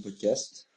podcast. 0.00 0.68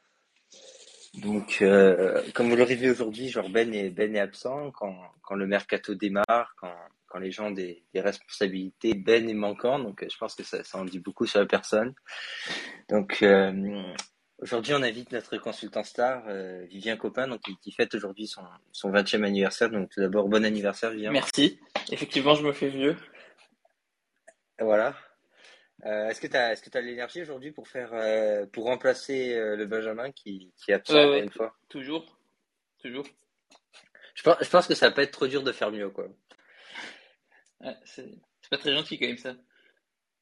Donc, 1.22 1.60
euh, 1.62 2.22
comme 2.34 2.50
vous 2.50 2.56
l'aurez 2.56 2.76
vu 2.76 2.92
aujourd'hui, 2.92 3.30
genre 3.30 3.50
Ben 3.50 3.74
est, 3.74 3.90
ben 3.90 4.16
est 4.16 4.20
absent 4.20 4.72
quand, 4.72 4.96
quand 5.22 5.36
le 5.36 5.48
mercato 5.48 5.96
démarre, 5.96 6.56
quand, 6.58 6.76
quand 7.08 7.20
les 7.20 7.32
gens 7.32 7.48
ont 7.48 7.52
des, 7.52 7.84
des 7.94 8.02
responsabilités, 8.02 8.94
Ben 8.94 9.30
est 9.30 9.34
manquant. 9.34 9.80
Donc, 9.80 10.04
euh, 10.04 10.08
je 10.12 10.18
pense 10.18 10.36
que 10.36 10.44
ça, 10.44 10.64
ça 10.64 10.78
en 10.78 10.86
dit 10.86 11.00
beaucoup 11.00 11.26
sur 11.26 11.40
la 11.40 11.46
personne. 11.46 11.94
Donc, 12.90 13.20
euh, 13.22 13.84
aujourd'hui, 14.40 14.74
on 14.74 14.84
invite 14.84 15.14
notre 15.14 15.38
consultant 15.38 15.84
star, 15.84 16.24
euh, 16.28 16.66
Vivien 16.66 16.98
Copin, 16.98 17.28
donc, 17.28 17.42
qui, 17.42 17.56
qui 17.58 17.72
fête 17.72 17.96
aujourd'hui 17.96 18.28
son, 18.28 18.44
son 18.74 18.92
20e 18.92 19.24
anniversaire. 19.24 19.70
Donc, 19.70 19.90
tout 19.92 20.02
d'abord, 20.02 20.28
bon 20.28 20.44
anniversaire, 20.44 20.92
Vivien. 20.92 21.12
Merci. 21.12 21.60
Effectivement, 21.92 22.36
je 22.36 22.44
me 22.44 22.52
fais 22.52 22.68
vieux. 22.68 22.98
Voilà. 24.60 24.96
Euh, 25.86 26.10
est-ce 26.10 26.20
que 26.20 26.28
tu 26.28 26.36
as, 26.36 26.54
est-ce 26.54 26.64
que 26.64 26.70
tu 26.70 26.78
as 26.78 26.82
l'énergie 26.82 27.22
aujourd'hui 27.22 27.52
pour 27.52 27.68
faire, 27.68 27.92
euh, 27.94 28.46
pour 28.48 28.66
remplacer 28.66 29.36
euh, 29.36 29.56
le 29.56 29.66
Benjamin 29.68 30.12
qui, 30.12 30.52
qui 30.58 30.72
est 30.72 30.74
absent 30.76 30.94
Ouais, 30.94 31.04
encore 31.04 31.20
ouais, 31.20 31.24
une 31.24 31.32
fois? 31.32 31.56
toujours. 31.70 32.20
Toujours. 32.80 33.06
Je 34.16 34.24
pense, 34.24 34.38
je 34.42 34.50
pense 34.50 34.68
que 34.68 34.76
ça 34.76 34.90
va 34.90 34.96
pas 34.96 35.04
être 35.04 35.12
trop 35.12 35.28
dur 35.28 35.44
de 35.44 35.52
faire 35.52 35.72
mieux, 35.72 35.90
quoi. 35.90 36.08
Ouais, 37.62 37.76
c'est 37.84 38.10
pas 38.50 38.58
très 38.58 38.74
gentil 38.74 38.98
quand 38.98 39.08
même 39.08 39.18
ça. 39.18 39.36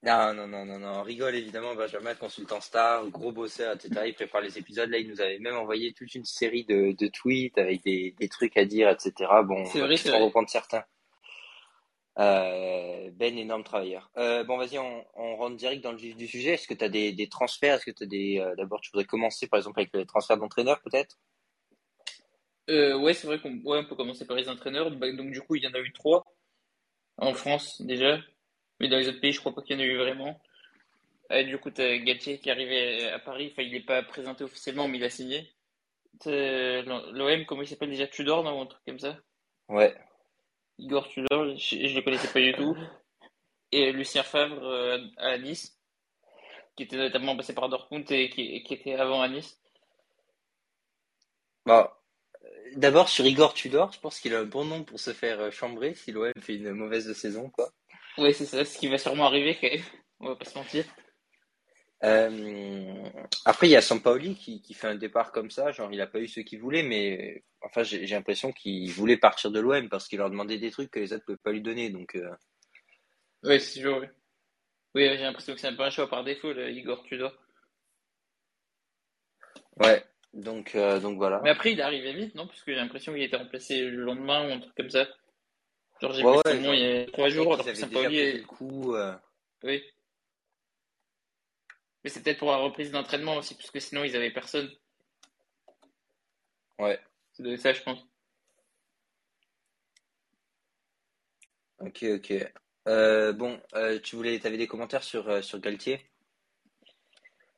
Non, 0.05 0.33
non, 0.33 0.47
non, 0.47 0.65
non, 0.65 0.79
non, 0.79 0.99
on 0.99 1.03
rigole 1.03 1.35
évidemment, 1.35 1.75
Benjamin, 1.75 2.13
consultant 2.15 2.59
star, 2.59 3.07
gros 3.09 3.31
bosseur, 3.31 3.73
etc. 3.75 4.01
Il 4.07 4.13
prépare 4.13 4.41
les 4.41 4.57
épisodes. 4.57 4.89
Là, 4.89 4.97
il 4.97 5.07
nous 5.07 5.21
avait 5.21 5.39
même 5.39 5.55
envoyé 5.55 5.93
toute 5.93 6.13
une 6.13 6.25
série 6.25 6.65
de, 6.65 6.91
de 6.91 7.07
tweets 7.07 7.57
avec 7.57 7.83
des, 7.83 8.13
des 8.19 8.27
trucs 8.27 8.57
à 8.57 8.65
dire, 8.65 8.89
etc. 8.89 9.13
Bon, 9.45 9.61
on 9.61 9.65
C'est 9.65 9.79
va 9.79 9.87
vrai. 9.87 10.19
reprendre 10.19 10.49
certains. 10.49 10.83
Euh, 12.19 13.09
Ben, 13.13 13.37
énorme 13.37 13.63
travailleur. 13.63 14.11
Euh, 14.17 14.43
bon, 14.43 14.57
vas-y, 14.57 14.77
on, 14.77 15.05
on 15.15 15.35
rentre 15.35 15.57
direct 15.57 15.83
dans 15.83 15.91
le 15.91 15.97
vif 15.97 16.15
du 16.15 16.27
sujet. 16.27 16.53
Est-ce 16.53 16.67
que 16.67 16.73
tu 16.73 16.83
as 16.83 16.89
des, 16.89 17.11
des 17.11 17.27
transferts? 17.29 17.75
Est-ce 17.75 17.85
que 17.85 17.91
tu 17.91 18.03
as 18.03 18.07
des, 18.07 18.39
euh, 18.39 18.55
d'abord, 18.55 18.81
tu 18.81 18.91
voudrais 18.91 19.05
commencer, 19.05 19.47
par 19.47 19.57
exemple, 19.57 19.79
avec 19.79 19.93
les 19.93 20.05
transferts 20.05 20.37
d'entraîneur, 20.37 20.81
peut-être? 20.81 21.17
Ouais, 22.67 23.13
c'est 23.13 23.27
vrai 23.27 23.39
qu'on 23.39 23.55
ouais, 23.65 23.79
on 23.79 23.85
peut 23.85 23.95
commencer 23.95 24.25
par 24.25 24.37
les 24.37 24.47
entraîneurs. 24.47 24.89
Bah, 24.91 25.11
donc 25.11 25.31
du 25.31 25.41
coup, 25.41 25.55
il 25.55 25.63
y 25.63 25.67
en 25.67 25.73
a 25.73 25.79
eu 25.79 25.91
trois 25.91 26.23
en 27.17 27.33
France 27.33 27.81
déjà. 27.81 28.19
Mais 28.79 28.87
dans 28.87 28.97
les 28.97 29.07
autres 29.09 29.19
pays, 29.19 29.33
je 29.33 29.39
crois 29.39 29.53
pas 29.53 29.61
qu'il 29.61 29.75
y 29.75 29.79
en 29.79 29.83
a 29.83 29.85
eu 29.85 29.97
vraiment. 29.97 30.39
Du 31.29 31.57
coup, 31.57 31.71
t'as 31.71 31.97
Galtier 31.97 32.39
qui 32.39 32.49
est 32.49 32.51
arrivé 32.51 33.09
à 33.09 33.19
Paris. 33.19 33.49
Enfin, 33.51 33.63
il 33.63 33.71
n'est 33.71 33.81
pas 33.81 34.03
présenté 34.03 34.43
officiellement, 34.43 34.87
mais 34.87 34.97
il 34.97 35.03
a 35.03 35.09
signé. 35.09 35.51
L'OM, 36.25 37.45
comment 37.45 37.63
il 37.63 37.67
s'appelle 37.67 37.89
déjà? 37.89 38.07
Tudor, 38.07 38.43
non? 38.43 38.59
Ou 38.59 38.61
un 38.61 38.65
truc 38.67 38.83
comme 38.85 38.99
ça? 38.99 39.17
Ouais. 39.67 39.93
Igor 40.77 41.07
Tudor, 41.07 41.55
je, 41.57 41.95
le 41.95 42.01
connaissais 42.01 42.27
pas 42.27 42.39
du 42.39 42.53
tout. 42.53 42.75
Et 43.71 43.91
Lucien 43.91 44.23
Favre 44.23 44.63
euh, 44.63 44.99
à 45.17 45.37
Nice, 45.37 45.79
qui 46.75 46.83
était 46.83 46.97
notamment 46.97 47.35
passé 47.35 47.53
par 47.53 47.69
Dortmund 47.69 48.09
et 48.11 48.29
qui, 48.29 48.61
qui 48.63 48.73
était 48.73 48.95
avant 48.95 49.21
à 49.21 49.27
Nice. 49.27 49.59
Bon, 51.65 51.87
d'abord, 52.75 53.09
sur 53.09 53.25
Igor 53.25 53.53
Tudor, 53.53 53.91
je 53.91 53.99
pense 53.99 54.19
qu'il 54.19 54.35
a 54.35 54.39
un 54.39 54.45
bon 54.45 54.65
nom 54.65 54.83
pour 54.83 54.99
se 54.99 55.13
faire 55.13 55.39
euh, 55.39 55.51
chambrer 55.51 55.93
si 55.95 56.11
l'OM 56.11 56.31
fait 56.39 56.55
une 56.55 56.71
mauvaise 56.71 57.11
saison, 57.13 57.49
quoi. 57.49 57.71
Ouais, 58.17 58.33
c'est 58.33 58.45
ça, 58.45 58.63
ce 58.63 58.77
qui 58.77 58.87
va 58.87 58.97
sûrement 58.97 59.25
arriver 59.25 59.57
quand 59.59 59.69
même. 59.69 59.83
On 60.19 60.27
va 60.29 60.35
pas 60.35 60.45
se 60.45 60.57
mentir. 60.57 60.85
Euh, 62.03 63.09
après, 63.45 63.67
il 63.67 63.71
y 63.71 63.75
a 63.75 63.81
Sampaoli 63.81 64.35
qui, 64.35 64.61
qui 64.61 64.73
fait 64.73 64.87
un 64.87 64.95
départ 64.95 65.31
comme 65.31 65.49
ça. 65.49 65.71
Genre, 65.71 65.91
il 65.93 66.01
a 66.01 66.07
pas 66.07 66.19
eu 66.19 66.27
ce 66.27 66.41
qu'il 66.41 66.59
voulait, 66.59 66.83
mais 66.83 67.43
enfin, 67.61 67.83
j'ai 67.83 68.05
j'ai 68.05 68.15
l'impression 68.15 68.51
qu'il 68.51 68.91
voulait 68.91 69.17
partir 69.17 69.51
de 69.51 69.59
l'OM 69.59 69.89
parce 69.89 70.07
qu'il 70.07 70.19
leur 70.19 70.29
demandait 70.29 70.57
des 70.57 70.71
trucs 70.71 70.91
que 70.91 70.99
les 70.99 71.13
autres 71.13 71.23
ne 71.27 71.33
peuvent 71.35 71.43
pas 71.43 71.51
lui 71.51 71.61
donner. 71.61 71.89
Donc, 71.89 72.15
euh, 72.15 72.29
Ouais, 73.43 73.59
c'est 73.59 73.85
ouais. 73.85 74.09
Oui, 74.95 75.03
j'ai 75.07 75.17
l'impression 75.17 75.53
que 75.53 75.59
c'est 75.59 75.67
un 75.67 75.75
peu 75.75 75.83
un 75.83 75.89
choix 75.91 76.09
par 76.09 76.23
défaut, 76.23 76.53
le 76.53 76.71
Igor 76.71 77.03
Tudor. 77.03 77.33
ouais. 79.77 80.03
Donc, 80.33 80.73
euh, 80.75 80.99
donc 80.99 81.13
Mais 81.13 81.17
voilà. 81.17 81.43
après, 81.51 81.73
il 81.73 81.79
est 81.79 81.83
arrivé 81.83 82.13
vite, 82.13 82.35
non? 82.35 82.47
Parce 82.47 82.63
que 82.63 82.71
j'ai 82.73 82.77
l'impression 82.79 83.13
qu'il 83.13 83.21
était 83.23 83.37
remplacé 83.37 83.81
le 83.81 84.03
lendemain 84.03 84.47
ou 84.49 84.53
un 84.53 84.59
truc 84.59 84.73
comme 84.75 84.89
ça. 84.89 85.07
Genre, 86.01 86.13
j'ai 86.13 86.23
Ouais, 86.23 86.31
vu 86.31 86.37
ouais, 86.37 86.41
son 86.45 86.61
nom 86.61 86.63
genre, 86.63 86.73
il 86.73 86.79
y 86.81 86.97
a 86.97 87.05
trois 87.07 87.29
jours, 87.29 87.53
alors 87.53 87.65
que 87.65 87.71
déjà 87.71 87.81
Sampaoli 87.81 88.33
le 88.33 88.43
coup. 88.43 88.95
Oui. 89.63 89.83
Mais 92.03 92.09
c'est 92.09 92.23
peut-être 92.23 92.39
pour 92.39 92.51
la 92.51 92.57
reprise 92.57 92.91
d'entraînement 92.91 93.35
aussi, 93.37 93.55
parce 93.55 93.71
que 93.71 93.79
sinon, 93.79 94.03
ils 94.03 94.15
avaient 94.15 94.31
personne. 94.31 94.69
ouais. 96.79 96.99
C'est 97.33 97.57
ça, 97.57 97.73
je 97.73 97.81
pense. 97.83 97.99
Ok, 101.79 102.03
ok. 102.03 102.33
Euh, 102.87 103.33
bon, 103.33 103.61
euh, 103.75 103.99
tu 103.99 104.15
voulais, 104.15 104.39
t'avais 104.39 104.57
des 104.57 104.67
commentaires 104.67 105.03
sur 105.03 105.29
euh, 105.29 105.41
sur 105.41 105.59
Galtier? 105.59 106.01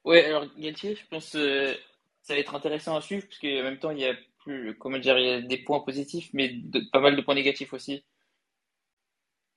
Ouais, 0.06 0.24
alors 0.26 0.46
Galtier, 0.58 0.96
je 0.96 1.06
pense 1.08 1.36
euh, 1.36 1.74
ça 2.22 2.34
va 2.34 2.40
être 2.40 2.56
intéressant 2.56 2.96
à 2.96 3.02
suivre 3.02 3.26
parce 3.28 3.40
qu'en 3.40 3.48
même 3.64 3.80
temps 3.80 3.92
il 3.92 4.00
y 4.00 4.06
a 4.06 4.16
plus, 4.40 4.78
comment 4.78 5.00
dire, 5.00 5.18
il 5.20 5.26
y 5.26 5.30
a 5.32 5.42
des 5.42 5.58
points 5.64 5.80
positifs, 5.82 6.30
mais 6.34 6.50
de- 6.50 6.88
pas 6.92 7.00
mal 7.00 7.16
de 7.16 7.22
points 7.22 7.36
négatifs 7.36 7.74
aussi. 7.74 8.06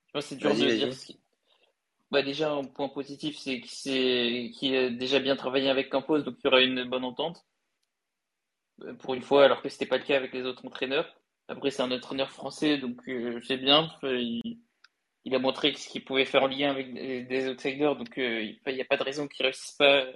Je 0.06 0.12
pense 0.12 0.24
que 0.24 0.28
c'est 0.30 0.36
dur 0.36 0.56
de 0.56 0.70
dire 0.70 0.92
vas-y. 0.92 0.92
ce 0.92 1.06
qui... 1.06 1.20
Bah 2.10 2.22
déjà, 2.22 2.52
un 2.52 2.64
point 2.64 2.88
positif, 2.88 3.36
c'est 3.36 3.60
qu'il 3.60 4.76
a 4.76 4.90
déjà 4.90 5.18
bien 5.18 5.36
travaillé 5.36 5.68
avec 5.68 5.90
Campos, 5.90 6.20
donc 6.22 6.36
il 6.38 6.44
y 6.44 6.48
aura 6.48 6.62
une 6.62 6.84
bonne 6.84 7.04
entente 7.04 7.44
euh, 8.82 8.94
pour 8.94 9.14
une 9.14 9.22
fois, 9.22 9.44
alors 9.44 9.62
que 9.62 9.68
c'était 9.68 9.86
pas 9.86 9.98
le 9.98 10.04
cas 10.04 10.16
avec 10.16 10.32
les 10.32 10.44
autres 10.44 10.64
entraîneurs. 10.66 11.14
Après, 11.48 11.70
c'est 11.70 11.82
un 11.82 11.90
entraîneur 11.92 12.30
français, 12.30 12.78
donc 12.78 13.06
euh, 13.08 13.40
c'est 13.46 13.58
bien. 13.58 13.90
Il, 14.02 15.34
a 15.34 15.38
montré 15.38 15.74
ce 15.74 15.88
qu'il 15.88 16.04
pouvait 16.04 16.24
faire 16.24 16.42
en 16.44 16.46
lien 16.48 16.70
avec 16.70 16.94
des, 16.94 17.22
des 17.24 17.48
outsiders, 17.48 17.96
donc 17.96 18.16
euh, 18.18 18.42
il 18.66 18.74
n'y 18.74 18.80
a 18.80 18.84
pas 18.86 18.96
de 18.96 19.04
raison 19.04 19.28
qu'il 19.28 19.44
réussisse 19.44 19.72
pas 19.72 20.06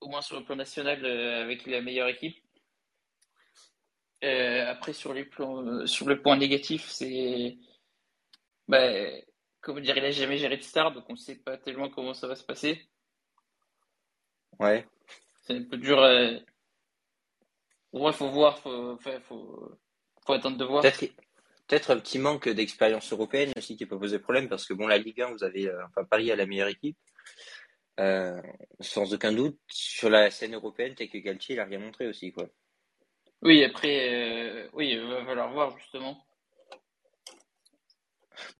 au 0.00 0.08
moins 0.08 0.22
sur 0.22 0.38
le 0.38 0.44
plan 0.44 0.56
national, 0.56 1.04
euh, 1.04 1.42
avec 1.42 1.66
la 1.66 1.80
meilleure 1.82 2.08
équipe. 2.08 2.36
Après, 4.22 4.92
sur 4.92 5.14
les 5.14 5.24
plans, 5.24 5.86
sur 5.86 6.06
le 6.06 6.20
point 6.22 6.36
négatif, 6.36 6.86
c'est, 6.88 7.58
bah, 8.68 8.92
comment 9.60 9.80
dire, 9.80 9.96
il 9.96 10.04
a 10.04 10.10
jamais 10.10 10.38
géré 10.38 10.56
de 10.56 10.62
star, 10.62 10.92
donc 10.92 11.04
on 11.08 11.14
ne 11.14 11.18
sait 11.18 11.36
pas 11.36 11.56
tellement 11.56 11.90
comment 11.90 12.14
ça 12.14 12.26
va 12.26 12.36
se 12.36 12.44
passer. 12.44 12.88
Ouais. 14.58 14.86
C'est 15.42 15.56
un 15.56 15.64
peu 15.64 15.76
dur. 15.76 16.00
Euh... 16.00 16.38
Moi, 17.92 18.12
faut 18.12 18.30
voir, 18.30 18.58
faut, 18.58 18.92
enfin, 18.92 19.18
faut, 19.20 19.72
faut 20.24 20.32
attendre 20.32 20.56
de 20.56 20.64
voir. 20.64 20.82
Peut-être, 20.82 21.12
peut-être 21.66 21.90
un 21.90 21.98
petit 21.98 22.18
manque 22.18 22.48
d'expérience 22.48 23.12
européenne 23.12 23.52
aussi 23.56 23.76
qui 23.76 23.86
peut 23.86 23.98
poser 23.98 24.18
problème 24.18 24.48
parce 24.48 24.66
que 24.66 24.74
bon, 24.74 24.86
la 24.86 24.98
Ligue 24.98 25.22
1, 25.22 25.32
vous 25.32 25.44
avez, 25.44 25.68
euh, 25.68 25.84
enfin, 25.86 26.04
Paris 26.04 26.30
a 26.30 26.36
la 26.36 26.46
meilleure 26.46 26.68
équipe, 26.68 26.96
euh, 27.98 28.40
sans 28.80 29.12
aucun 29.14 29.32
doute. 29.32 29.58
Sur 29.68 30.10
la 30.10 30.30
scène 30.30 30.54
européenne, 30.54 30.94
peut-être 30.94 31.12
que 31.12 31.18
Galtier, 31.18 31.56
il 31.56 31.60
a 31.60 31.64
rien 31.64 31.78
montré 31.78 32.06
aussi, 32.06 32.32
quoi. 32.32 32.48
Oui, 33.42 33.64
après, 33.64 34.12
euh, 34.12 34.68
oui, 34.74 34.90
il 34.90 35.00
va 35.00 35.24
falloir 35.24 35.50
voir 35.52 35.78
justement. 35.78 36.26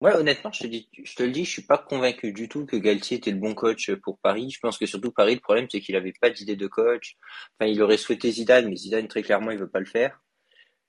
Ouais, 0.00 0.14
honnêtement, 0.14 0.52
je 0.52 0.60
te 0.60 0.66
dis, 0.66 0.88
je 1.04 1.14
te 1.14 1.22
le 1.22 1.30
dis, 1.30 1.44
je 1.44 1.50
suis 1.50 1.66
pas 1.66 1.78
convaincu 1.78 2.32
du 2.32 2.48
tout 2.48 2.66
que 2.66 2.76
Galtier 2.76 3.18
était 3.18 3.30
le 3.30 3.38
bon 3.38 3.54
coach 3.54 3.91
pour 4.02 4.18
Paris. 4.18 4.50
Je 4.50 4.58
pense 4.60 4.78
que 4.78 4.86
surtout 4.86 5.12
Paris, 5.12 5.34
le 5.34 5.41
problème, 5.41 5.66
c'est 5.70 5.80
qu'il 5.80 5.96
avait 5.96 6.14
pas 6.20 6.30
d'idée 6.30 6.56
de 6.56 6.66
coach. 6.66 7.16
Enfin, 7.58 7.70
il 7.70 7.80
aurait 7.82 7.96
souhaité 7.96 8.30
Zidane, 8.30 8.69
mais 8.69 8.76
Zidane, 8.76 9.08
très 9.08 9.22
clairement, 9.22 9.50
il 9.50 9.58
veut 9.58 9.70
pas 9.70 9.80
le 9.80 9.86
faire. 9.86 10.20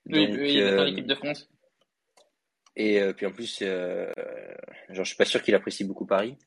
Oui, 0.05 0.27
Donc, 0.27 0.37
oui, 0.39 0.53
il 0.53 0.59
est 0.59 0.75
dans 0.75 0.81
euh, 0.81 0.85
l'équipe 0.85 1.05
de 1.05 1.15
France. 1.15 1.49
et 2.75 3.01
euh, 3.01 3.13
puis 3.13 3.25
en 3.25 3.31
plus, 3.31 3.59
euh, 3.61 4.11
genre, 4.89 5.05
je 5.05 5.09
suis 5.09 5.17
pas 5.17 5.25
sûr 5.25 5.41
qu'il 5.43 5.55
apprécie 5.55 5.83
beaucoup 5.83 6.05
Paris. 6.05 6.37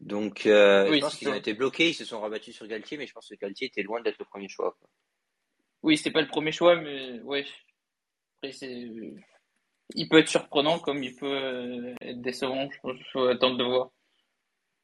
Donc, 0.00 0.46
euh, 0.46 0.90
je 0.92 0.98
pense 1.00 1.16
qu'ils 1.16 1.28
ont 1.28 1.34
été 1.34 1.52
bloqués, 1.52 1.90
ils 1.90 1.94
se 1.94 2.06
sont 2.06 2.20
rabattus 2.20 2.56
sur 2.56 2.66
Galtier, 2.66 2.96
mais 2.96 3.06
je 3.06 3.12
pense 3.12 3.28
que 3.28 3.34
Galtier 3.34 3.66
était 3.66 3.82
loin 3.82 4.00
d'être 4.00 4.18
le 4.18 4.24
premier 4.24 4.48
choix, 4.48 4.74
quoi. 4.78 4.88
Oui, 5.82 5.96
c'était 5.96 6.10
pas 6.10 6.22
le 6.22 6.28
premier 6.28 6.52
choix, 6.52 6.76
mais 6.76 7.20
ouais. 7.20 7.46
Après, 8.38 8.52
c'est, 8.52 8.88
il 9.94 10.08
peut 10.08 10.18
être 10.18 10.28
surprenant 10.28 10.78
comme 10.78 11.02
il 11.02 11.14
peut 11.16 11.26
euh, 11.26 11.94
être 12.00 12.20
décevant. 12.20 12.70
Je 12.70 12.80
pense 12.80 12.96
qu'il 12.96 13.06
faut 13.06 13.26
attendre 13.26 13.56
de 13.56 13.64
voir. 13.64 13.90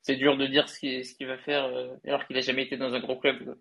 C'est 0.02 0.16
dur 0.16 0.36
de 0.36 0.46
dire 0.46 0.68
ce 0.68 0.78
qu'il 0.78 1.04
ce 1.04 1.14
qu'il 1.14 1.26
va 1.26 1.38
faire 1.38 1.64
euh, 1.64 1.96
alors 2.04 2.26
qu'il 2.26 2.36
a 2.36 2.40
jamais 2.40 2.62
été 2.64 2.76
dans 2.76 2.94
un 2.94 3.00
gros 3.00 3.18
club. 3.18 3.58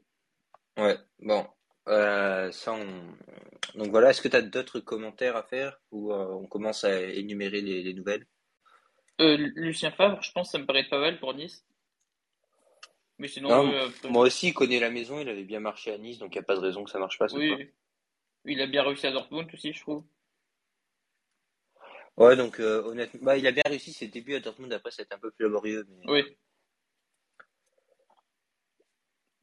Ouais, 0.77 0.97
bon, 1.19 1.47
euh, 1.87 2.51
ça, 2.51 2.73
on... 2.73 3.77
donc 3.77 3.89
voilà. 3.89 4.09
Est-ce 4.09 4.21
que 4.21 4.27
tu 4.27 4.35
as 4.35 4.41
d'autres 4.41 4.79
commentaires 4.79 5.35
à 5.35 5.43
faire 5.43 5.79
ou 5.91 6.11
euh, 6.11 6.27
on 6.33 6.47
commence 6.47 6.83
à 6.83 7.01
énumérer 7.01 7.61
les, 7.61 7.81
les 7.83 7.93
nouvelles? 7.93 8.25
Euh, 9.21 9.37
Lucien 9.55 9.91
Favre, 9.91 10.21
je 10.21 10.31
pense 10.31 10.47
que 10.47 10.51
ça 10.51 10.57
me 10.57 10.65
paraît 10.65 10.89
pas 10.89 10.99
mal 10.99 11.19
pour 11.19 11.33
Nice. 11.33 11.65
Mais 13.17 13.29
sinon, 13.29 13.49
Non, 13.49 13.77
après, 13.77 14.09
moi 14.09 14.25
aussi, 14.25 14.49
il 14.49 14.53
connaît 14.53 14.79
la 14.79 14.89
maison, 14.89 15.21
il 15.21 15.29
avait 15.29 15.45
bien 15.45 15.61
marché 15.61 15.93
à 15.93 15.97
Nice, 15.97 16.19
donc 16.19 16.35
il 16.35 16.37
n'y 16.37 16.43
a 16.43 16.45
pas 16.45 16.55
de 16.55 16.59
raison 16.59 16.83
que 16.83 16.91
ça 16.91 16.99
marche 16.99 17.17
pas 17.17 17.27
oui, 17.33 17.71
il 18.43 18.61
a 18.61 18.67
bien 18.67 18.83
réussi 18.83 19.07
à 19.07 19.11
Dortmund 19.11 19.49
aussi, 19.53 19.73
je 19.73 19.79
trouve. 19.79 20.03
Ouais, 22.17 22.35
donc 22.35 22.59
euh, 22.59 22.81
honnêtement, 22.83 23.19
bah, 23.23 23.37
il 23.37 23.45
a 23.45 23.51
bien 23.51 23.63
réussi 23.65 23.91
ses 23.91 24.07
débuts 24.07 24.35
à 24.35 24.39
Dortmund, 24.39 24.71
après 24.71 24.91
c'était 24.91 25.13
un 25.13 25.19
peu 25.19 25.31
plus 25.31 25.43
laborieux. 25.45 25.85
Mais... 25.89 26.11
Oui, 26.11 26.23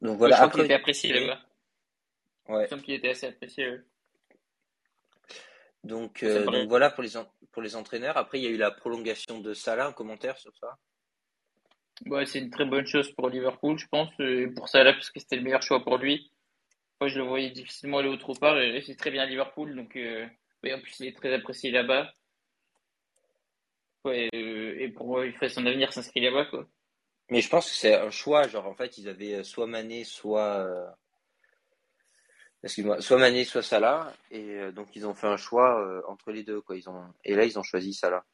Donc 0.01 0.11
Oui, 0.11 0.13
je 0.13 0.17
voilà, 0.17 0.35
crois 0.37 0.49
qu'il 0.49 0.61
était 0.61 0.73
apprécié 0.73 1.13
là-bas. 1.13 1.41
Ouais. 2.49 2.67
semble 2.67 2.81
qu'il 2.81 2.95
était 2.95 3.09
assez 3.09 3.27
apprécié. 3.27 3.79
Donc, 5.83 6.23
me 6.23 6.29
euh, 6.29 6.45
donc 6.45 6.69
voilà 6.69 6.89
pour 6.89 7.03
les, 7.03 7.15
en- 7.17 7.31
pour 7.51 7.61
les 7.61 7.75
entraîneurs. 7.75 8.17
Après, 8.17 8.39
il 8.39 8.43
y 8.43 8.47
a 8.47 8.49
eu 8.49 8.57
la 8.57 8.71
prolongation 8.71 9.39
de 9.39 9.53
Salah, 9.53 9.87
un 9.87 9.93
commentaire 9.93 10.37
sur 10.37 10.55
ça? 10.55 10.77
Ouais, 12.07 12.25
c'est 12.25 12.39
une 12.39 12.49
très 12.49 12.65
bonne 12.65 12.85
chose 12.87 13.11
pour 13.13 13.29
Liverpool, 13.29 13.77
je 13.77 13.87
pense, 13.87 14.09
et 14.19 14.47
pour 14.47 14.67
Salah, 14.67 14.93
parce 14.93 15.09
que 15.09 15.19
c'était 15.19 15.35
le 15.35 15.43
meilleur 15.43 15.61
choix 15.61 15.83
pour 15.83 15.97
lui. 15.97 16.31
Moi, 16.99 17.07
je 17.09 17.17
le 17.19 17.25
voyais 17.25 17.51
difficilement 17.51 17.99
aller 17.99 18.09
autre 18.09 18.33
part, 18.33 18.59
et 18.59 18.81
c'est 18.81 18.95
très 18.95 19.11
bien 19.11 19.23
à 19.23 19.25
Liverpool, 19.25 19.75
donc 19.75 19.95
euh, 19.95 20.25
en 20.65 20.79
plus, 20.79 20.99
il 20.99 21.07
est 21.07 21.17
très 21.17 21.33
apprécié 21.33 21.71
là-bas. 21.71 22.13
Ouais, 24.05 24.29
euh, 24.35 24.75
et 24.79 24.89
pour 24.89 25.07
moi, 25.07 25.25
il 25.25 25.33
fait 25.33 25.49
son 25.49 25.65
avenir 25.65 25.93
s'inscrit 25.93 26.21
là-bas, 26.21 26.45
quoi. 26.45 26.67
Mais 27.29 27.41
je 27.41 27.49
pense 27.49 27.69
que 27.69 27.75
c'est 27.75 27.95
un 27.95 28.09
choix, 28.09 28.47
genre 28.47 28.67
en 28.67 28.75
fait 28.75 28.97
ils 28.97 29.07
avaient 29.07 29.35
euh, 29.35 29.43
soit 29.43 29.65
Mané, 29.65 30.03
soit 30.03 30.57
euh, 30.67 30.89
excuse-moi, 32.63 33.01
soit 33.01 33.17
Mané, 33.17 33.45
soit 33.45 33.63
Salah, 33.63 34.13
et 34.29 34.41
euh, 34.55 34.71
donc 34.71 34.89
ils 34.95 35.07
ont 35.07 35.13
fait 35.13 35.27
un 35.27 35.37
choix 35.37 35.81
euh, 35.81 36.01
entre 36.07 36.31
les 36.31 36.43
deux 36.43 36.59
quoi. 36.61 36.75
Ils 36.75 36.89
ont 36.89 37.01
et 37.23 37.33
là 37.35 37.45
ils 37.45 37.57
ont 37.57 37.63
choisi 37.63 37.93
Salah. 37.93 38.25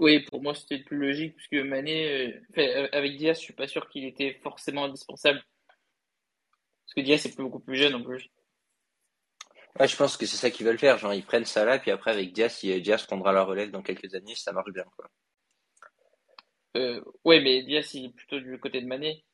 Oui, 0.00 0.20
pour 0.20 0.42
moi, 0.42 0.54
c'était 0.54 0.78
le 0.78 0.84
plus 0.84 0.96
logique, 0.98 1.34
parce 1.34 1.48
que 1.48 1.62
Mané, 1.62 2.28
euh, 2.28 2.40
enfin, 2.50 2.62
euh, 2.62 2.88
avec 2.92 3.16
Diaz, 3.16 3.38
je 3.38 3.42
suis 3.42 3.52
pas 3.52 3.66
sûr 3.66 3.88
qu'il 3.88 4.04
était 4.04 4.38
forcément 4.42 4.84
indispensable, 4.84 5.42
parce 5.66 6.94
que 6.94 7.00
Diaz 7.00 7.26
est 7.26 7.34
plus- 7.34 7.42
beaucoup 7.44 7.58
plus 7.60 7.76
jeune 7.76 7.94
en 7.94 8.02
plus. 8.02 8.28
Ouais, 9.78 9.88
je 9.88 9.96
pense 9.96 10.16
que 10.16 10.26
c'est 10.26 10.36
ça 10.36 10.50
qu'ils 10.50 10.66
veulent 10.66 10.78
faire, 10.78 10.98
genre 10.98 11.14
ils 11.14 11.24
prennent 11.24 11.44
Salah 11.44 11.78
puis 11.78 11.90
après 11.90 12.10
avec 12.10 12.32
Diaz, 12.32 12.62
il- 12.64 12.82
Diaz 12.82 13.06
prendra 13.06 13.32
la 13.32 13.44
relève 13.44 13.70
dans 13.70 13.82
quelques 13.82 14.14
années, 14.14 14.34
si 14.34 14.42
ça 14.42 14.52
marche 14.52 14.72
bien 14.72 14.84
quoi. 14.96 15.08
Euh, 16.76 17.00
ouais, 17.24 17.40
mais 17.40 17.62
Diaz, 17.62 17.94
il 17.94 18.06
est 18.06 18.12
plutôt 18.12 18.40
du 18.40 18.58
côté 18.58 18.80
de 18.80 18.86
Mané. 18.86 19.24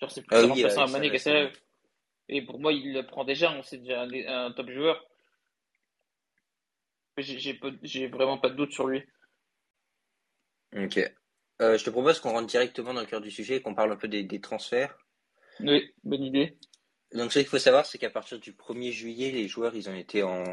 Genre, 0.00 0.10
c'est 0.10 0.22
plus 0.22 0.36
Ah 0.36 0.44
oui, 0.44 0.64
à 0.64 0.68
avec 0.68 0.92
Mané 0.92 1.10
qu'à. 1.10 1.18
Salah. 1.18 1.50
Et 2.28 2.42
pour 2.42 2.60
moi, 2.60 2.72
il 2.72 2.92
le 2.92 3.04
prend 3.04 3.24
déjà, 3.24 3.52
on 3.52 3.62
sait 3.62 3.78
déjà 3.78 4.02
un, 4.02 4.46
un 4.46 4.52
top 4.52 4.70
joueur. 4.70 5.04
J'ai 7.18 8.06
vraiment 8.08 8.38
pas 8.38 8.48
de 8.48 8.54
doute 8.54 8.72
sur 8.72 8.86
lui. 8.86 9.02
Ok. 10.76 10.98
Euh, 11.60 11.76
je 11.76 11.84
te 11.84 11.90
propose 11.90 12.20
qu'on 12.20 12.30
rentre 12.30 12.46
directement 12.46 12.94
dans 12.94 13.00
le 13.00 13.06
cœur 13.06 13.20
du 13.20 13.30
sujet 13.30 13.56
et 13.56 13.62
qu'on 13.62 13.74
parle 13.74 13.92
un 13.92 13.96
peu 13.96 14.08
des, 14.08 14.22
des 14.22 14.40
transferts. 14.40 14.96
Oui, 15.58 15.92
bonne 16.04 16.22
idée. 16.22 16.56
Donc, 17.12 17.32
ce 17.32 17.40
qu'il 17.40 17.48
faut 17.48 17.58
savoir, 17.58 17.86
c'est 17.86 17.98
qu'à 17.98 18.08
partir 18.10 18.38
du 18.38 18.52
1er 18.52 18.92
juillet, 18.92 19.32
les 19.32 19.48
joueurs, 19.48 19.74
ils 19.74 19.88
ont 19.90 19.94
été 19.94 20.22
en, 20.22 20.44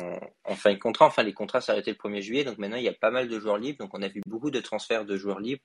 en 0.44 0.56
fin 0.56 0.74
de 0.74 0.80
contrat. 0.80 1.06
Enfin, 1.06 1.22
les 1.22 1.34
contrats 1.34 1.62
s'arrêtaient 1.62 1.92
le 1.92 1.98
1er 1.98 2.22
juillet. 2.22 2.44
Donc, 2.44 2.58
maintenant, 2.58 2.78
il 2.78 2.84
y 2.84 2.88
a 2.90 2.94
pas 2.94 3.12
mal 3.12 3.28
de 3.28 3.40
joueurs 3.40 3.60
libres. 3.60 3.78
Donc, 3.80 3.94
on 3.94 4.02
a 4.02 4.08
vu 4.08 4.22
beaucoup 4.26 4.50
de 4.50 4.60
transferts 4.60 5.06
de 5.06 5.18
joueurs 5.18 5.40
libres. 5.40 5.62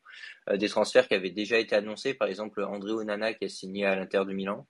Euh, 0.50 0.59
des 0.59 0.69
transferts 0.69 1.09
qui 1.09 1.15
avaient 1.15 1.31
déjà 1.31 1.59
été 1.59 1.75
annoncés. 1.75 2.12
Par 2.12 2.29
exemple, 2.29 2.62
André 2.62 2.93
Onana 2.93 3.33
qui 3.33 3.47
a 3.47 3.49
signé 3.49 3.87
à 3.87 3.97
l'Inter 3.97 4.25
de 4.27 4.33
Milan. 4.35 4.67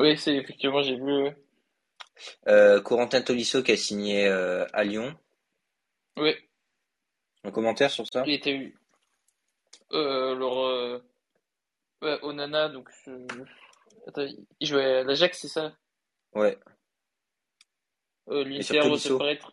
Oui, 0.00 0.18
c'est 0.18 0.34
effectivement, 0.34 0.82
j'ai 0.82 0.96
vu. 0.96 1.30
euh, 2.48 2.80
Corentin 2.80 3.22
Tolisso 3.22 3.62
qui 3.62 3.72
a 3.72 3.76
signé 3.76 4.26
euh, 4.26 4.66
à 4.72 4.82
Lyon. 4.82 5.14
Oui, 6.16 6.34
Un 7.44 7.52
commentaire 7.52 7.90
sur 7.92 8.06
ça? 8.12 8.24
il 8.26 8.34
était 8.34 8.54
eu. 8.56 8.74
Euh, 9.92 10.34
alors, 10.34 11.00
ouais, 12.02 12.18
Onana, 12.22 12.68
donc. 12.70 12.88
Attends, 14.08 14.26
il 14.58 14.66
jouait 14.66 14.84
à 14.84 15.02
l'Ajax, 15.04 15.38
c'est 15.38 15.48
ça? 15.48 15.76
Ouais. 16.34 16.58
Euh, 18.30 18.44
Et 18.50 18.62
sur 18.62 18.74
l'Inter, 18.74 18.82
ça 18.82 18.88
Tolisso. 18.88 19.18
paraît 19.18 19.32
être. 19.34 19.52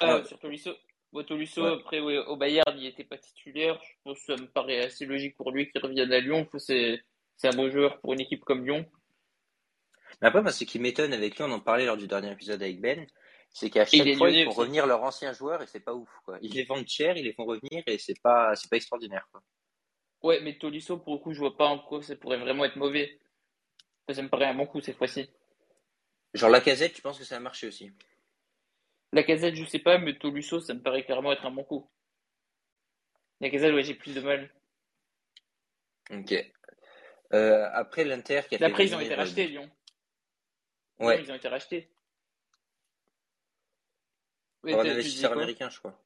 Ah, 0.00 0.16
Ouais. 0.16 0.24
sur 0.24 0.38
Tolisso. 0.38 0.70
Bon, 1.12 1.24
Tolisso, 1.24 1.62
Ouais. 1.64 1.72
après, 1.72 2.00
ouais, 2.00 2.18
au 2.18 2.36
Bayern, 2.36 2.78
il 2.78 2.86
était 2.86 3.04
pas 3.04 3.18
titulaire. 3.18 3.80
Je 3.82 3.90
pense 4.04 4.18
que 4.24 4.36
ça 4.36 4.40
me 4.40 4.46
paraît 4.48 4.84
assez 4.84 5.06
logique 5.06 5.36
pour 5.36 5.50
lui 5.50 5.70
qu'il 5.70 5.80
revienne 5.80 6.12
à 6.12 6.20
Lyon. 6.20 6.48
C'est, 6.56 7.02
c'est 7.36 7.48
un 7.48 7.56
beau 7.56 7.68
joueur 7.70 8.00
pour 8.00 8.12
une 8.12 8.20
équipe 8.20 8.44
comme 8.44 8.64
Lyon. 8.64 8.86
Mais 10.20 10.28
après, 10.28 10.42
moi, 10.42 10.52
ce 10.52 10.64
qui 10.64 10.78
m'étonne 10.78 11.12
avec 11.12 11.36
lui, 11.36 11.44
on 11.44 11.50
en 11.52 11.60
parlait 11.60 11.86
lors 11.86 11.96
du 11.96 12.06
dernier 12.06 12.30
épisode 12.30 12.62
avec 12.62 12.80
Ben, 12.80 13.06
c'est 13.50 13.70
qu'à 13.70 13.84
il 13.92 14.04
chaque 14.04 14.16
fois, 14.18 14.30
ils 14.30 14.44
font 14.44 14.50
revenir 14.52 14.86
leurs 14.86 15.02
anciens 15.02 15.32
joueurs 15.32 15.62
et 15.62 15.66
c'est 15.66 15.80
pas 15.80 15.94
ouf, 15.94 16.10
quoi. 16.24 16.38
Ils 16.42 16.54
les 16.54 16.64
vendent 16.64 16.86
cher, 16.88 17.16
ils 17.16 17.24
les 17.24 17.32
font 17.32 17.44
revenir 17.44 17.82
et 17.86 17.98
c'est 17.98 18.20
pas, 18.22 18.54
c'est 18.54 18.70
pas 18.70 18.76
extraordinaire, 18.76 19.26
quoi. 19.32 19.40
Ouais, 20.22 20.40
mais 20.42 20.58
Tolisso, 20.58 20.98
pour 20.98 21.14
le 21.14 21.20
coup, 21.20 21.32
je 21.32 21.38
vois 21.38 21.56
pas 21.56 21.66
en 21.66 21.78
quoi 21.78 22.02
ça 22.02 22.14
pourrait 22.16 22.38
vraiment 22.38 22.64
être 22.64 22.76
mauvais. 22.76 23.18
Ça, 24.10 24.22
me 24.22 24.28
paraît 24.28 24.46
un 24.46 24.54
bon 24.54 24.66
coup 24.66 24.80
cette 24.80 24.96
fois-ci. 24.96 25.28
Genre, 26.34 26.50
Lacazette, 26.50 26.94
tu 26.94 27.02
penses 27.02 27.18
que 27.18 27.24
ça 27.24 27.36
a 27.36 27.40
marché 27.40 27.66
aussi? 27.66 27.92
La 29.12 29.22
casette, 29.22 29.54
je 29.54 29.64
sais 29.64 29.78
pas, 29.78 29.98
mais 29.98 30.18
Tolisso, 30.18 30.60
ça 30.60 30.74
me 30.74 30.80
paraît 30.82 31.04
clairement 31.04 31.32
être 31.32 31.44
un 31.46 31.50
bon 31.50 31.64
coup. 31.64 31.88
La 33.40 33.50
casette, 33.50 33.74
ouais, 33.74 33.82
j'ai 33.82 33.94
plus 33.94 34.14
de 34.14 34.20
mal. 34.20 34.50
Ok. 36.10 36.34
Euh, 37.34 37.68
après, 37.72 38.04
l'Inter 38.04 38.42
qui 38.48 38.54
a 38.54 38.58
fait 38.58 38.64
Après, 38.64 38.86
ils 38.86 38.94
ont 38.94 39.00
été 39.00 39.14
rachetés, 39.14 39.46
Lyon. 39.46 39.62
Lyon, 39.62 41.06
Ouais. 41.06 41.22
ils 41.22 41.30
ont 41.30 41.34
été 41.34 41.48
rachetés. 41.48 41.88
Oui, 44.62 44.72
Par 44.72 44.80
un 44.80 44.88
investisseur 44.88 45.32
américain, 45.32 45.68
je 45.70 45.78
crois. 45.78 45.98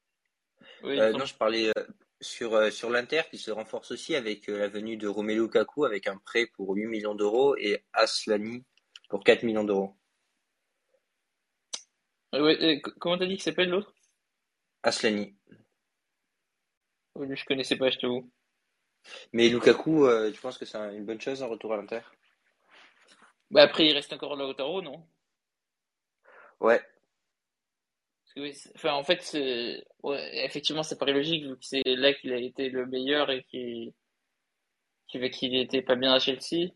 Euh, 0.83 1.11
non, 1.13 1.25
je 1.25 1.35
parlais 1.35 1.71
euh, 1.77 1.87
sur, 2.21 2.55
euh, 2.55 2.71
sur 2.71 2.89
l'Inter 2.89 3.21
qui 3.29 3.37
se 3.37 3.51
renforce 3.51 3.91
aussi 3.91 4.15
avec 4.15 4.49
euh, 4.49 4.57
la 4.57 4.67
venue 4.67 4.97
de 4.97 5.07
Romelu 5.07 5.41
Lukaku 5.41 5.85
avec 5.85 6.07
un 6.07 6.17
prêt 6.17 6.47
pour 6.47 6.73
8 6.75 6.87
millions 6.87 7.15
d'euros 7.15 7.55
et 7.57 7.83
Aslani 7.93 8.63
pour 9.09 9.23
4 9.23 9.43
millions 9.43 9.63
d'euros. 9.63 9.95
Euh, 12.35 12.43
ouais, 12.43 12.81
comment 12.99 13.17
t'as 13.17 13.25
dit 13.25 13.35
qu'il 13.35 13.43
s'appelle 13.43 13.69
l'autre? 13.69 13.93
Aslani. 14.83 15.35
Je 17.15 17.45
connaissais 17.45 17.77
pas, 17.77 17.89
je 17.89 17.99
t'avoue. 17.99 18.31
Mais 19.33 19.49
Lukaku, 19.49 20.05
euh, 20.05 20.31
tu 20.31 20.41
penses 20.41 20.57
que 20.57 20.65
c'est 20.65 20.77
un- 20.77 20.91
une 20.91 21.05
bonne 21.05 21.21
chose 21.21 21.43
en 21.43 21.49
retour 21.49 21.73
à 21.73 21.77
l'Inter? 21.77 22.01
Bah, 23.51 23.63
après, 23.63 23.85
il 23.85 23.93
reste 23.93 24.13
encore 24.13 24.35
Lautaro, 24.35 24.81
non? 24.81 25.05
Ouais. 26.59 26.81
Oui, 28.35 28.57
enfin, 28.75 28.93
en 28.93 29.03
fait, 29.03 29.37
ouais, 30.03 30.45
effectivement, 30.45 30.83
ça 30.83 30.95
paraît 30.95 31.13
logique, 31.13 31.45
vu 31.45 31.55
que 31.55 31.65
c'est 31.65 31.83
là 31.85 32.13
qu'il 32.13 32.33
a 32.33 32.37
été 32.37 32.69
le 32.69 32.85
meilleur 32.87 33.29
et 33.29 33.43
qu'il, 33.43 33.93
qu'il 35.07 35.29
qu'il 35.29 35.55
était 35.55 35.81
pas 35.81 35.95
bien 35.95 36.13
à 36.13 36.19
Chelsea. 36.19 36.71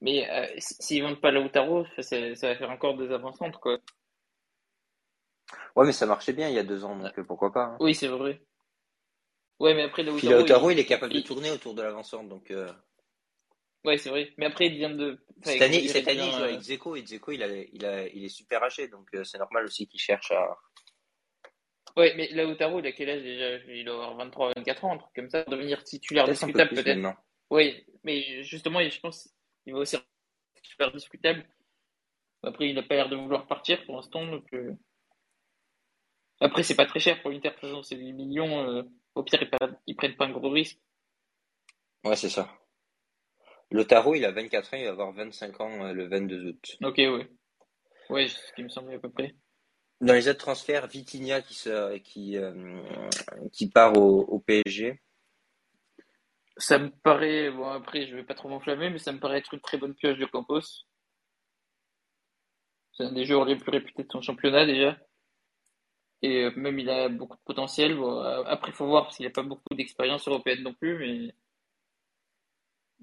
Mais, 0.00 0.30
euh, 0.30 0.46
s'ils 0.58 1.02
vendent 1.02 1.20
pas 1.20 1.30
Lautaro, 1.30 1.84
ça, 1.98 2.18
va 2.18 2.56
faire 2.56 2.70
encore 2.70 2.96
des 2.96 3.10
avancantes, 3.10 3.58
quoi. 3.58 3.78
Ouais, 5.76 5.86
mais 5.86 5.92
ça 5.92 6.06
marchait 6.06 6.32
bien 6.32 6.48
il 6.48 6.54
y 6.54 6.58
a 6.58 6.64
deux 6.64 6.84
ans, 6.84 6.96
donc 6.96 7.18
euh, 7.18 7.24
pourquoi 7.24 7.52
pas, 7.52 7.64
hein. 7.64 7.76
Oui, 7.80 7.94
c'est 7.94 8.08
vrai. 8.08 8.40
Ouais, 9.60 9.74
mais 9.74 9.82
après, 9.82 10.02
Puis 10.02 10.12
Lautaro, 10.12 10.40
Lautaro, 10.40 10.70
il, 10.70 10.74
il 10.74 10.80
est 10.80 10.86
capable 10.86 11.12
de 11.12 11.20
tourner 11.20 11.50
autour 11.50 11.74
de 11.74 11.82
l'avant-centre, 11.82 12.28
donc 12.28 12.50
euh, 12.50 12.72
ouais, 13.84 13.98
c'est 13.98 14.10
vrai. 14.10 14.32
Mais 14.36 14.46
après, 14.46 14.66
il 14.66 14.76
vient 14.76 14.90
de, 14.90 15.18
enfin, 15.40 15.52
cette 15.52 15.62
année, 15.62 15.86
cette 15.88 16.06
il 16.06 16.18
joue 16.18 16.40
euh, 16.40 16.44
avec 16.44 16.60
Dzeko 16.60 16.96
et 16.96 17.02
Dzeko, 17.02 17.32
il 17.32 17.42
a, 17.42 17.48
il 17.48 17.84
a, 17.84 18.08
il 18.08 18.24
est 18.24 18.28
super 18.28 18.62
haché, 18.62 18.88
donc 18.88 19.08
euh, 19.14 19.24
c'est 19.24 19.38
normal 19.38 19.64
aussi 19.64 19.86
qu'il 19.86 20.00
cherche 20.00 20.30
à. 20.32 20.58
Ouais, 21.96 22.12
mais 22.16 22.28
Lautaro, 22.28 22.80
il 22.80 22.86
a 22.86 22.92
quel 22.92 23.08
âge 23.10 23.22
déjà? 23.22 23.56
Il 23.72 23.84
doit 23.84 23.94
avoir 23.94 24.16
23, 24.16 24.52
24 24.56 24.84
ans, 24.84 24.94
un 24.94 24.98
truc 24.98 25.12
comme 25.14 25.30
ça, 25.30 25.44
devenir 25.44 25.84
titulaire 25.84 26.24
Peut-être 26.24 26.42
un 26.44 26.46
peu 26.48 26.52
discutable 26.52 26.82
peut-être. 26.82 27.18
Oui, 27.50 27.84
mais 28.02 28.42
justement, 28.42 28.80
je 28.82 29.00
pense 29.00 29.32
qu'il 29.62 29.72
va 29.74 29.80
aussi 29.80 29.96
être 29.96 30.06
super 30.62 30.92
discutable. 30.92 31.46
Après, 32.42 32.68
il 32.68 32.74
n'a 32.74 32.82
pas 32.82 32.96
l'air 32.96 33.08
de 33.08 33.16
vouloir 33.16 33.46
partir 33.46 33.84
pour 33.86 33.96
l'instant, 33.96 34.26
donc 34.26 34.44
euh, 34.54 34.72
après, 36.40 36.62
c'est 36.62 36.74
pas 36.74 36.86
très 36.86 37.00
cher 37.00 37.22
pour 37.22 37.30
l'Inter, 37.30 37.52
c'est 37.82 37.96
8 37.96 38.12
millions. 38.12 38.68
euh, 38.68 38.82
Au 39.14 39.22
pire, 39.22 39.40
ils, 39.42 39.50
ils 39.86 39.96
prennent 39.96 40.16
pas 40.16 40.26
un 40.26 40.30
gros 40.32 40.50
risque. 40.50 40.78
Ouais, 42.04 42.16
c'est 42.16 42.28
ça. 42.28 42.50
Lautaro, 43.70 44.14
il 44.14 44.24
a 44.24 44.32
24 44.32 44.74
ans, 44.74 44.76
il 44.76 44.84
va 44.84 44.90
avoir 44.90 45.12
25 45.12 45.60
ans 45.60 45.86
euh, 45.86 45.92
le 45.92 46.06
22 46.08 46.48
août. 46.50 46.76
Ok, 46.82 46.98
ouais. 46.98 47.28
Ouais, 48.10 48.28
c'est 48.28 48.48
ce 48.48 48.52
qui 48.52 48.62
me 48.62 48.68
semblait 48.68 48.96
à 48.96 48.98
peu 48.98 49.10
près. 49.10 49.34
Dans 50.00 50.12
les 50.12 50.28
autres 50.28 50.38
transferts, 50.38 50.86
Vitinha 50.86 51.40
qui, 51.40 51.54
se, 51.54 51.96
qui, 51.98 52.36
euh, 52.36 52.82
qui 53.52 53.70
part 53.70 53.96
au, 53.96 54.38
PSG. 54.40 55.00
Ça 56.56 56.78
me 56.78 56.90
paraît, 56.90 57.50
bon, 57.50 57.68
après, 57.68 58.06
je 58.06 58.14
vais 58.14 58.24
pas 58.24 58.34
trop 58.34 58.48
m'enflammer, 58.48 58.90
mais 58.90 58.98
ça 58.98 59.12
me 59.12 59.18
paraît 59.18 59.38
être 59.38 59.54
une 59.54 59.60
très 59.60 59.78
bonne 59.78 59.94
pioche 59.94 60.18
de 60.18 60.26
Campos. 60.26 60.86
C'est 62.92 63.04
un 63.04 63.12
des 63.12 63.24
joueurs 63.24 63.44
les 63.44 63.56
plus 63.56 63.70
réputés 63.70 64.04
de 64.04 64.12
son 64.12 64.20
championnat 64.20 64.66
déjà. 64.66 64.96
Et 66.22 66.44
euh, 66.44 66.52
même 66.56 66.78
il 66.78 66.88
a 66.88 67.08
beaucoup 67.08 67.36
de 67.36 67.42
potentiel. 67.44 67.96
Bon, 67.96 68.20
euh, 68.22 68.44
après, 68.46 68.70
il 68.70 68.74
faut 68.74 68.86
voir 68.86 69.04
parce 69.04 69.16
qu'il 69.16 69.26
n'a 69.26 69.32
pas 69.32 69.42
beaucoup 69.42 69.74
d'expérience 69.74 70.26
européenne 70.28 70.62
non 70.62 70.74
plus, 70.74 70.96
mais 70.98 71.34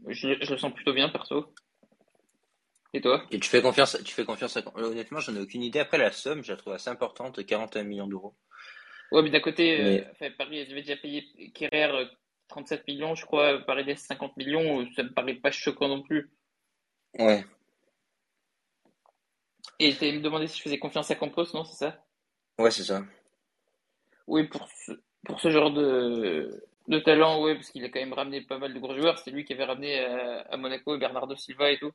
je, 0.08 0.38
je 0.42 0.52
le 0.52 0.58
sens 0.58 0.74
plutôt 0.74 0.94
bien 0.94 1.10
perso. 1.10 1.54
Et 2.94 3.02
toi? 3.02 3.26
Et 3.32 3.40
tu 3.40 3.50
fais 3.50 3.64
confiance, 3.64 3.98
tu 4.06 4.14
fais 4.14 4.26
confiance 4.26 4.58
à... 4.58 4.64
Honnêtement, 4.76 5.20
j'en 5.20 5.36
ai 5.36 5.40
aucune 5.40 5.64
idée. 5.64 5.80
Après, 5.80 5.98
la 5.98 6.12
somme, 6.12 6.44
je 6.44 6.52
la 6.52 6.58
trouve 6.58 6.74
assez 6.74 6.92
importante, 6.92 7.44
41 7.44 7.84
millions 7.84 8.06
d'euros. 8.06 8.36
Ouais, 9.12 9.22
mais 9.22 9.30
d'un 9.30 9.40
côté, 9.42 9.80
euh, 9.82 10.06
enfin, 10.12 10.30
Paris 10.38 10.62
avait 10.62 10.82
déjà 10.82 10.96
payé 10.98 11.28
Kerrer 11.54 11.92
euh, 11.92 12.06
37 12.48 12.88
millions, 12.88 13.14
je 13.16 13.26
crois, 13.26 13.60
Paredes 13.66 13.98
50 13.98 14.38
millions, 14.38 14.82
euh, 14.82 14.86
ça 14.96 15.04
me 15.04 15.14
paraît 15.14 15.36
pas 15.36 15.52
choquant 15.52 15.88
non 15.90 16.02
plus. 16.02 16.32
ouais, 17.20 17.46
Et 19.80 19.94
tu 19.98 20.06
me 20.14 20.22
demandé 20.22 20.48
si 20.48 20.60
je 20.60 20.64
faisais 20.64 20.80
confiance 20.80 21.12
à 21.12 21.16
Campos, 21.16 21.54
non, 21.54 21.66
c'est 21.66 21.76
ça? 21.76 22.06
ouais, 22.60 22.72
c'est 22.72 22.84
ça. 22.84 23.04
Oui, 24.28 24.48
pour 24.48 24.68
ce, 24.70 24.92
pour 25.26 25.40
ce 25.40 25.50
genre 25.52 25.72
de, 25.72 26.64
de 26.88 27.00
talent, 27.00 27.42
ouais, 27.44 27.56
parce 27.56 27.70
qu'il 27.72 27.84
a 27.86 27.90
quand 27.90 28.00
même 28.00 28.14
ramené 28.14 28.42
pas 28.42 28.58
mal 28.58 28.74
de 28.74 28.80
gros 28.80 28.96
joueurs. 28.98 29.20
C'est 29.20 29.32
lui 29.32 29.46
qui 29.46 29.54
avait 29.54 29.66
ramené 29.66 30.00
à, 30.00 30.42
à 30.42 30.58
Monaco 30.58 30.98
Bernardo 30.98 31.36
Silva 31.36 31.72
et 31.72 31.78
tout. 31.80 31.92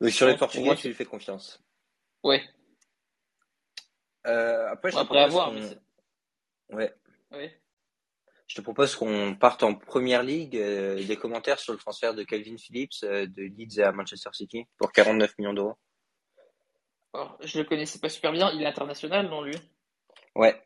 Oui, 0.00 0.10
Je 0.10 0.16
sur 0.16 0.26
les 0.26 0.36
Portugais, 0.36 0.74
tu 0.76 0.88
lui 0.88 0.94
fais 0.94 1.04
confiance. 1.04 1.62
Ouais. 2.22 2.42
Euh, 4.26 4.68
après, 4.70 4.90
je 4.90 4.96
après, 4.98 5.18
à 5.18 5.28
propose 5.28 5.32
voir, 5.32 5.52
mais 5.52 5.60
qu'on... 5.60 5.68
c'est. 5.68 6.74
Ouais. 6.74 6.94
Ouais. 7.30 7.60
Je 8.48 8.54
te 8.56 8.60
propose 8.60 8.94
qu'on 8.94 9.34
parte 9.36 9.62
en 9.62 9.74
première 9.74 10.22
ligue. 10.22 10.56
euh, 10.56 11.02
des 11.02 11.16
commentaires 11.16 11.58
sur 11.58 11.72
le 11.72 11.78
transfert 11.78 12.14
de 12.14 12.22
Calvin 12.22 12.56
Phillips 12.56 13.02
euh, 13.02 13.26
de 13.26 13.42
Leeds 13.42 13.80
à 13.82 13.92
Manchester 13.92 14.30
City 14.32 14.66
pour 14.78 14.92
49 14.92 15.36
millions 15.38 15.54
d'euros. 15.54 15.76
Alors, 17.12 17.38
je 17.42 17.58
le 17.58 17.64
connaissais 17.64 17.98
pas 17.98 18.08
super 18.08 18.32
bien. 18.32 18.50
Il 18.52 18.62
est 18.62 18.66
international, 18.66 19.28
non, 19.28 19.42
lui? 19.42 19.54
Ouais, 20.34 20.62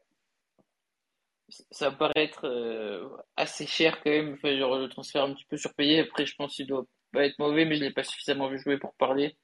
Ça 1.70 1.90
va 1.90 1.96
paraître 1.96 2.46
euh, 2.46 3.08
assez 3.36 3.66
cher 3.66 4.00
quand 4.02 4.10
même. 4.10 4.34
Enfin, 4.34 4.56
genre, 4.58 4.76
le 4.76 4.88
transfert 4.88 5.22
un 5.24 5.32
petit 5.34 5.44
peu 5.44 5.56
surpayé. 5.56 6.00
Après, 6.00 6.26
je 6.26 6.34
pense 6.34 6.56
qu'il 6.56 6.66
doit 6.66 6.84
pas 7.10 7.24
être 7.26 7.38
mauvais, 7.38 7.64
mais 7.64 7.76
je 7.76 7.84
l'ai 7.84 7.92
pas 7.92 8.04
suffisamment 8.04 8.48
vu 8.48 8.58
jouer 8.58 8.78
pour 8.78 8.94
parler. 8.94 9.36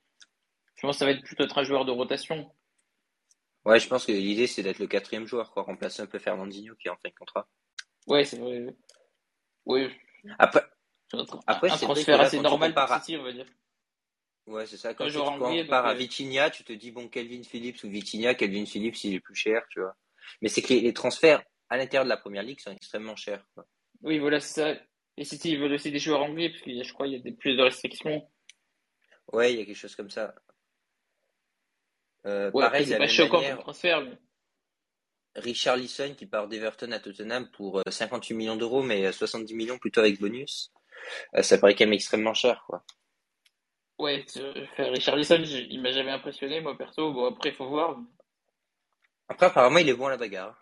Je 0.77 0.83
pense 0.83 0.97
que 0.97 0.99
ça 1.01 1.05
va 1.05 1.13
être 1.13 1.23
plutôt 1.23 1.45
être 1.45 1.59
un 1.59 1.65
joueur 1.65 1.85
de 1.85 1.93
rotation. 1.93 2.51
ouais, 3.65 3.81
je 3.81 3.89
pense 3.89 4.05
que 4.07 4.13
l'idée 4.13 4.47
c'est 4.47 4.63
d'être 4.63 4.79
le 4.79 4.87
quatrième 4.87 5.27
joueur, 5.27 5.51
quoi, 5.53 5.63
remplacer 5.63 6.03
un 6.03 6.07
peu 6.07 6.19
Fernandinho 6.19 6.75
qui 6.77 6.89
est 6.89 6.91
en 6.91 6.97
fin 6.97 7.09
de 7.09 7.15
contrat. 7.15 7.49
Ouais, 8.07 8.25
c'est 8.25 8.39
vrai. 8.39 8.67
Oui, 9.65 9.89
Après, 10.39 10.63
après 11.47 11.71
un 11.71 11.77
transfert 11.77 12.21
assez 12.21 12.37
quand 12.37 12.43
normal 12.43 12.73
à- 12.77 13.01
City, 13.01 13.17
on 13.17 13.23
va 13.23 13.33
dire. 13.33 13.47
Ouais, 14.47 14.65
c'est 14.67 14.77
ça. 14.77 14.95
Quand 14.95 15.09
tu 15.09 15.17
anglais, 15.19 15.65
compares 15.65 15.83
donc, 15.83 15.91
à 15.91 15.91
euh, 15.93 15.95
Vitinha, 15.95 16.51
tu 16.51 16.63
te 16.63 16.73
dis, 16.73 16.93
bon, 16.93 17.09
Calvin 17.09 17.43
Phillips 17.43 17.83
ou 17.83 17.89
Vitinha, 17.89 18.35
Calvin 18.37 18.65
Phillips, 18.65 19.03
il 19.03 19.15
est 19.15 19.21
plus 19.21 19.35
cher, 19.35 19.65
tu 19.71 19.81
vois. 19.81 19.97
Mais 20.41 20.49
c'est 20.49 20.63
que 20.63 20.69
les, 20.69 20.81
les 20.83 20.93
transferts 20.93 21.43
à 21.69 21.77
l'intérieur 21.77 22.05
de 22.05 22.09
la 22.09 22.17
première 22.17 22.45
ligue 22.45 22.61
sont 22.61 22.71
extrêmement 22.71 23.17
chers, 23.17 23.45
quoi. 23.55 23.67
Oui, 24.03 24.19
voilà, 24.21 24.39
c'est 24.39 24.75
ça. 24.75 24.81
Et 25.19 25.25
City, 25.25 25.53
ils 25.53 25.59
veulent 25.59 25.73
aussi 25.73 25.91
des 25.91 25.99
joueurs 25.99 26.23
anglais, 26.23 26.51
parce 26.51 26.63
que 26.63 26.83
je 26.83 26.93
crois 26.93 27.07
qu'il 27.07 27.17
y 27.17 27.19
a 27.19 27.23
des, 27.23 27.33
plus 27.33 27.57
de 27.57 27.63
restrictions. 27.63 28.29
Ouais, 29.33 29.53
il 29.53 29.59
y 29.59 29.63
a 29.63 29.65
quelque 29.65 29.77
chose 29.77 29.97
comme 29.97 30.11
ça. 30.11 30.35
Euh, 32.27 32.51
Ouais, 32.53 32.65
pareil, 32.65 32.87
c'est 32.87 32.99
pas 32.99 33.09
choquant 33.09 33.41
manière, 33.41 33.59
transfert, 33.61 34.03
mais 34.03 34.19
Richard 35.37 35.77
Lisson 35.77 36.15
qui 36.17 36.27
part 36.27 36.49
d'Everton 36.49 36.91
à 36.93 36.99
Tottenham 36.99 37.51
pour 37.51 37.79
euh, 37.79 37.83
58 37.91 38.35
millions 38.35 38.57
d'euros, 38.57 38.83
mais 38.83 39.07
euh, 39.07 39.13
70 39.13 39.55
millions 39.55 39.79
plutôt 39.79 40.01
avec 40.01 40.21
bonus. 40.21 40.73
Euh, 41.35 41.43
ça 41.43 41.59
paraît 41.59 41.75
quand 41.75 41.85
même 41.85 41.93
extrêmement 41.95 42.35
cher, 42.35 42.65
quoi. 42.67 42.85
ouais, 43.99 44.25
Richarlison, 44.79 45.43
j'ai- 45.45 45.67
il 45.71 45.81
m'a 45.81 45.93
jamais 45.93 46.11
impressionné, 46.11 46.61
moi, 46.61 46.77
perso. 46.77 47.13
Bon, 47.13 47.27
après, 47.33 47.51
il 47.51 47.55
faut 47.55 47.69
voir. 47.69 47.99
Après, 49.29 49.47
apparemment, 49.47 49.79
il 49.79 49.89
est 49.89 49.95
bon 49.95 50.07
à 50.07 50.11
la 50.11 50.17
bagarre. 50.17 50.59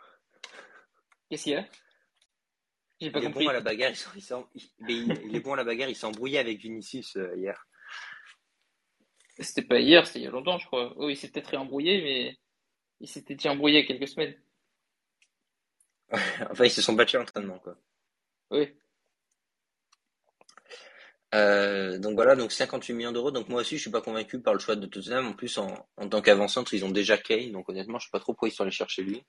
Qu'est-ce 1.31 1.45
qu'il 1.45 1.53
y 1.53 1.57
a? 1.57 1.67
J'ai 3.01 3.11
pas 3.11 3.19
Il 3.19 3.25
est 3.27 3.29
bon 3.29 3.49
à 3.49 3.53
la 3.53 3.61
bagarre, 3.61 3.91
il, 3.91 3.97
s'en- 3.97 4.11
il 4.15 4.23
s'en- 4.23 4.49
il- 4.55 4.71
mais 4.81 4.95
il- 4.95 5.23
il 5.29 5.37
est 5.37 5.41
bon 5.41 5.53
à 5.55 5.57
la 5.57 5.65
bagarre, 5.65 5.89
il 5.89 5.97
s'est 5.97 6.07
embrouillé 6.07 6.39
avec 6.39 6.59
Vinicius 6.59 7.17
euh, 7.17 7.35
hier. 7.37 7.67
C'était 9.39 9.63
pas 9.63 9.81
hier, 9.81 10.07
c'était 10.07 10.21
il 10.21 10.25
y 10.25 10.29
a 10.29 10.31
longtemps, 10.31 10.59
je 10.59 10.67
crois. 10.67 10.95
Oh, 10.97 11.09
il 11.09 11.17
s'est 11.17 11.29
peut-être 11.29 11.49
réembrouillé, 11.49 12.01
mais 12.03 12.39
il 13.01 13.09
s'était 13.09 13.35
déjà 13.35 13.51
embrouillé 13.53 13.81
il 13.81 13.83
y 13.83 13.85
a 13.85 13.89
quelques 13.89 14.09
semaines. 14.09 14.35
Enfin, 16.51 16.65
ils 16.65 16.71
se 16.71 16.83
sont 16.83 16.93
battus 16.93 17.17
à 17.17 17.19
l'entraînement, 17.19 17.59
quoi. 17.59 17.77
Oui. 18.51 18.73
Euh, 21.35 21.99
donc 21.99 22.15
voilà, 22.15 22.37
donc 22.37 22.53
58 22.53 22.93
millions 22.93 23.11
d'euros. 23.13 23.33
Donc 23.33 23.49
moi 23.49 23.63
aussi, 23.63 23.77
je 23.77 23.83
suis 23.83 23.91
pas 23.91 24.01
convaincu 24.01 24.41
par 24.41 24.55
le 24.55 24.61
choix 24.61 24.77
de 24.77 24.87
Tottenham. 24.87 25.27
En 25.27 25.33
plus, 25.33 25.59
en, 25.59 25.89
en 25.97 26.09
tant 26.09 26.23
qu'avant-centre, 26.23 26.73
ils 26.75 26.85
ont 26.85 26.91
déjà 26.91 27.19
Kane. 27.19 27.51
Donc 27.51 27.69
honnêtement, 27.69 27.99
je 27.99 28.05
sais 28.07 28.11
pas 28.13 28.21
trop 28.21 28.33
pourquoi 28.35 28.49
ils 28.49 28.53
sont 28.53 28.63
allés 28.63 28.71
chercher 28.71 29.03
lui. 29.03 29.25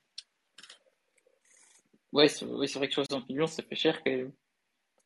Ouais, 2.15 2.29
c'est 2.29 2.45
oui, 2.45 2.67
c'est 2.67 2.79
vrai 2.79 2.87
que 2.87 2.93
60 2.93 3.27
millions, 3.29 3.45
ça 3.45 3.61
fait 3.61 3.75
cher 3.75 4.01
quand 4.03 4.09
même. 4.11 4.31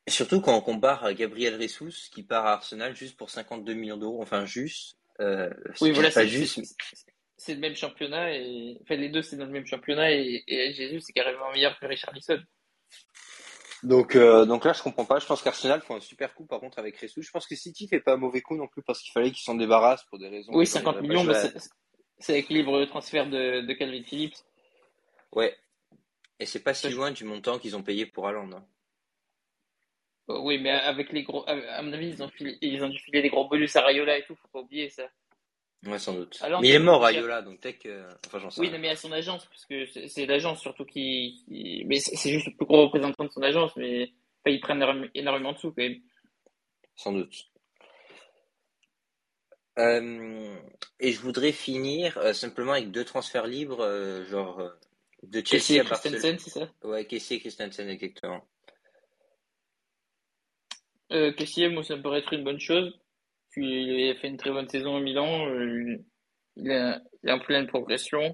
Et 0.05 0.11
surtout 0.11 0.41
quand 0.41 0.55
on 0.55 0.61
compare 0.61 1.03
à 1.03 1.13
Gabriel 1.13 1.59
Jesus 1.59 2.09
qui 2.11 2.23
part 2.23 2.45
à 2.45 2.53
Arsenal 2.53 2.95
juste 2.95 3.17
pour 3.17 3.29
52 3.29 3.73
millions 3.73 3.97
d'euros. 3.97 4.21
Enfin, 4.21 4.45
juste. 4.45 4.97
Euh, 5.19 5.49
Oui, 5.81 5.89
c'est 5.89 5.91
voilà, 5.91 6.09
pas 6.09 6.21
c'est 6.21 6.27
juste. 6.27 6.63
c'est- 6.63 7.05
c'est 7.41 7.53
le 7.53 7.61
même 7.61 7.75
championnat 7.75 8.33
et 8.35 8.77
enfin 8.81 8.95
les 8.95 9.07
deux 9.07 9.21
c'est 9.21 9.37
dans 9.37 9.45
le 9.45 9.51
même 9.51 9.65
championnat 9.65 10.11
et, 10.11 10.43
et 10.47 10.73
Jésus 10.73 10.99
c'est 10.99 11.13
carrément 11.13 11.49
meilleur 11.53 11.79
que 11.79 11.85
Richarlison. 11.85 12.37
Donc, 13.81 14.15
euh, 14.17 14.45
donc 14.45 14.65
là, 14.65 14.73
je 14.73 14.83
comprends 14.83 15.05
pas. 15.05 15.19
Je 15.19 15.25
pense 15.25 15.41
qu'Arsenal 15.41 15.81
font 15.81 15.95
un 15.95 16.01
super 16.01 16.33
coup 16.35 16.45
par 16.45 16.59
contre 16.59 16.79
avec 16.79 16.99
Jesus. 16.99 17.21
Je 17.23 17.31
pense 17.31 17.47
que 17.47 17.55
City 17.55 17.87
fait 17.87 18.01
pas 18.01 18.13
un 18.13 18.17
mauvais 18.17 18.41
coup 18.41 18.57
non 18.57 18.67
plus 18.67 18.83
parce 18.83 19.01
qu'il 19.01 19.13
fallait 19.13 19.31
qu'ils 19.31 19.43
s'en 19.43 19.55
débarrassent 19.55 20.03
pour 20.09 20.19
des 20.19 20.27
raisons. 20.27 20.51
Oui, 20.53 20.65
qu'ils 20.65 20.75
en 20.75 20.79
50 20.79 20.95
auraient 20.97 21.01
pas 21.07 21.07
millions, 21.07 21.23
bah, 21.23 21.41
c'est 22.19 22.33
avec 22.33 22.49
le 22.49 22.55
libre 22.57 22.85
transfert 22.85 23.29
de, 23.29 23.61
de 23.61 23.73
Calvin 23.73 24.03
Phillips. 24.03 24.35
Ouais. 25.31 25.55
Et 26.39 26.46
c'est 26.46 26.63
pas 26.63 26.74
si 26.74 26.89
loin 26.89 27.12
du 27.12 27.24
montant 27.25 27.60
qu'ils 27.60 27.75
ont 27.75 27.84
payé 27.84 28.05
pour 28.05 28.27
Haaland. 28.27 28.51
hein. 28.53 28.65
Euh, 30.29 30.39
Oui, 30.39 30.58
mais 30.60 30.69
avec 30.72 31.12
les 31.12 31.24
gros, 31.24 31.43
à 31.48 31.81
mon 31.81 31.91
avis, 31.93 32.10
ils 32.10 32.24
ont, 32.24 32.29
filé- 32.29 32.58
ils 32.62 32.81
ont 32.84 32.89
dû 32.89 33.00
filer 33.00 33.22
des 33.22 33.29
gros 33.29 33.48
bonus 33.48 33.75
à 33.75 33.81
Rayola 33.81 34.17
et 34.17 34.24
tout, 34.25 34.36
faut 34.36 34.48
pas 34.48 34.60
oublier 34.60 34.89
ça. 34.89 35.10
Ouais, 35.86 35.98
sans 36.00 36.13
doute. 36.13 36.38
Haaland, 36.41 36.62
Mais 36.62 36.69
il 36.69 36.75
est 36.75 36.79
mort, 36.79 37.01
Rayola, 37.01 37.41
donc 37.41 37.60
peut-être 37.62 37.79
que. 37.79 38.05
Enfin, 38.27 38.39
j'en 38.39 38.50
sais 38.50 38.60
Oui, 38.62 38.67
rien. 38.67 38.77
non, 38.77 38.81
mais 38.81 38.89
à 38.89 38.96
son 38.96 39.12
agence, 39.12 39.46
parce 39.46 39.65
que 39.65 39.86
c'est 40.08 40.25
l'agence 40.25 40.60
surtout 40.62 40.86
qui, 40.86 41.43
qui- 41.48 41.84
mais 41.86 42.00
c'est 42.00 42.29
juste 42.31 42.48
le 42.48 42.53
plus 42.55 42.65
gros 42.65 42.84
représentant 42.84 43.24
de 43.25 43.29
son 43.31 43.41
agence, 43.41 43.75
mais 43.77 44.03
enfin, 44.43 44.53
ils 44.55 44.60
prennent 44.60 45.10
énormément 45.15 45.53
de 45.53 45.58
sous 45.58 45.72
quand 45.72 45.81
même. 45.81 46.01
Sans 46.96 47.13
doute. 47.13 47.34
Euh, 49.77 50.58
et 51.00 51.12
je 51.13 51.22
voudrais 51.22 51.53
finir 51.53 52.17
euh, 52.17 52.34
simplement 52.34 52.74
avec 52.74 52.91
deux 52.91 53.05
transferts 53.05 53.48
libres, 53.48 53.79
euh, 53.81 54.25
genre 54.25 54.60
de 55.23 55.41
Chelsea 55.45 55.65
Chelsea 55.67 55.75
et 55.75 55.79
à. 55.79 55.83
Christensen, 55.85 56.39
c'est 56.39 56.49
ça? 56.49 56.69
Ouais, 56.83 57.05
Kessie 57.05 57.35
et 57.35 57.39
Christensen, 57.39 57.89
exactement. 57.89 58.47
Euh, 61.11 61.33
Kessié, 61.33 61.69
moi, 61.69 61.83
ça 61.83 61.95
me 61.95 62.01
paraît 62.01 62.19
être 62.19 62.33
une 62.33 62.43
bonne 62.43 62.59
chose. 62.59 62.93
Puis, 63.51 63.65
il 63.65 64.11
a 64.11 64.15
fait 64.15 64.27
une 64.27 64.38
très 64.38 64.51
bonne 64.51 64.69
saison 64.69 64.97
au 64.97 64.99
Milan. 64.99 65.47
euh, 65.49 65.97
il 66.55 66.71
est, 66.71 66.95
il 67.23 67.29
est 67.29 67.33
en 67.33 67.39
pleine 67.39 67.67
progression. 67.67 68.21
De 68.21 68.33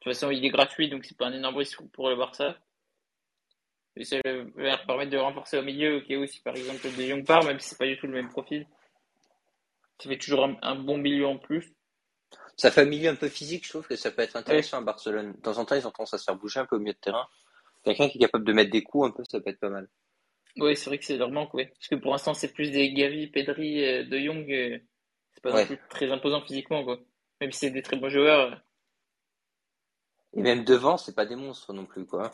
toute 0.00 0.14
façon, 0.14 0.30
il 0.30 0.44
est 0.44 0.50
gratuit, 0.50 0.88
donc 0.88 1.04
c'est 1.04 1.16
pas 1.16 1.26
un 1.26 1.32
énorme 1.32 1.56
risque 1.56 1.80
pour 1.92 2.08
le 2.08 2.16
Barça. 2.16 2.58
Et 3.96 4.04
ça 4.04 4.18
va 4.24 4.32
leur 4.56 4.86
permettre 4.86 5.10
de 5.10 5.16
renforcer 5.16 5.58
au 5.58 5.62
milieu, 5.62 5.96
au 5.96 6.00
cas 6.02 6.16
où 6.16 6.26
si 6.26 6.40
par 6.42 6.54
exemple 6.54 6.82
De 6.82 7.02
Jong 7.02 7.24
part, 7.26 7.44
même 7.44 7.58
si 7.58 7.70
c'est 7.70 7.78
pas 7.78 7.86
du 7.86 7.96
tout 7.98 8.06
le 8.06 8.12
même 8.12 8.28
profil. 8.28 8.66
Ça 9.98 10.10
fait 10.10 10.18
toujours 10.18 10.44
un, 10.44 10.56
un 10.62 10.74
bon 10.76 10.98
milieu 10.98 11.26
en 11.26 11.38
plus. 11.38 11.74
Sa 12.56 12.70
famille 12.70 13.06
un 13.06 13.14
peu 13.16 13.28
physique, 13.28 13.64
je 13.64 13.70
trouve 13.70 13.86
que 13.86 13.96
ça 13.96 14.10
peut 14.10 14.22
être 14.22 14.36
intéressant 14.36 14.78
à 14.78 14.80
Barcelone. 14.80 15.32
De 15.32 15.40
temps 15.40 15.58
en 15.58 15.64
temps, 15.66 15.74
ils 15.74 15.86
ont 15.86 15.90
tendance 15.90 16.14
à 16.14 16.18
se 16.18 16.24
faire 16.24 16.36
bouger 16.36 16.60
un 16.60 16.66
peu 16.66 16.76
au 16.76 16.78
milieu 16.78 16.94
de 16.94 16.98
terrain. 16.98 17.26
Quelqu'un 17.84 18.08
qui 18.08 18.16
est 18.18 18.20
capable 18.22 18.44
de 18.44 18.52
mettre 18.52 18.70
des 18.70 18.82
coups 18.82 19.08
un 19.08 19.10
peu, 19.10 19.22
ça 19.30 19.40
peut 19.40 19.50
être 19.50 19.60
pas 19.60 19.68
mal. 19.68 19.88
Oui, 20.56 20.74
c'est 20.74 20.88
vrai 20.88 20.98
que 20.98 21.04
c'est 21.04 21.18
leur 21.18 21.30
manque, 21.30 21.52
ouais. 21.52 21.66
Parce 21.66 21.88
que 21.88 21.96
pour 21.96 22.12
l'instant, 22.12 22.32
c'est 22.32 22.52
plus 22.52 22.70
des 22.70 22.92
Gavi, 22.94 23.26
Pedri, 23.26 23.84
euh, 23.84 24.04
De 24.04 24.18
Jong. 24.18 24.50
euh, 24.50 24.78
c'est 25.34 25.42
pas 25.42 25.52
Ouais. 25.54 25.78
très 25.90 26.10
imposant 26.10 26.40
physiquement, 26.40 26.82
quoi. 26.82 26.98
Même 27.42 27.52
si 27.52 27.58
c'est 27.60 27.70
des 27.70 27.82
très 27.82 27.96
bons 27.98 28.08
joueurs. 28.08 28.52
euh, 28.52 28.56
Et 30.32 30.40
même 30.40 30.64
devant, 30.64 30.96
c'est 30.96 31.14
pas 31.14 31.26
des 31.26 31.36
monstres 31.36 31.74
non 31.74 31.84
plus, 31.84 32.06
quoi. 32.06 32.30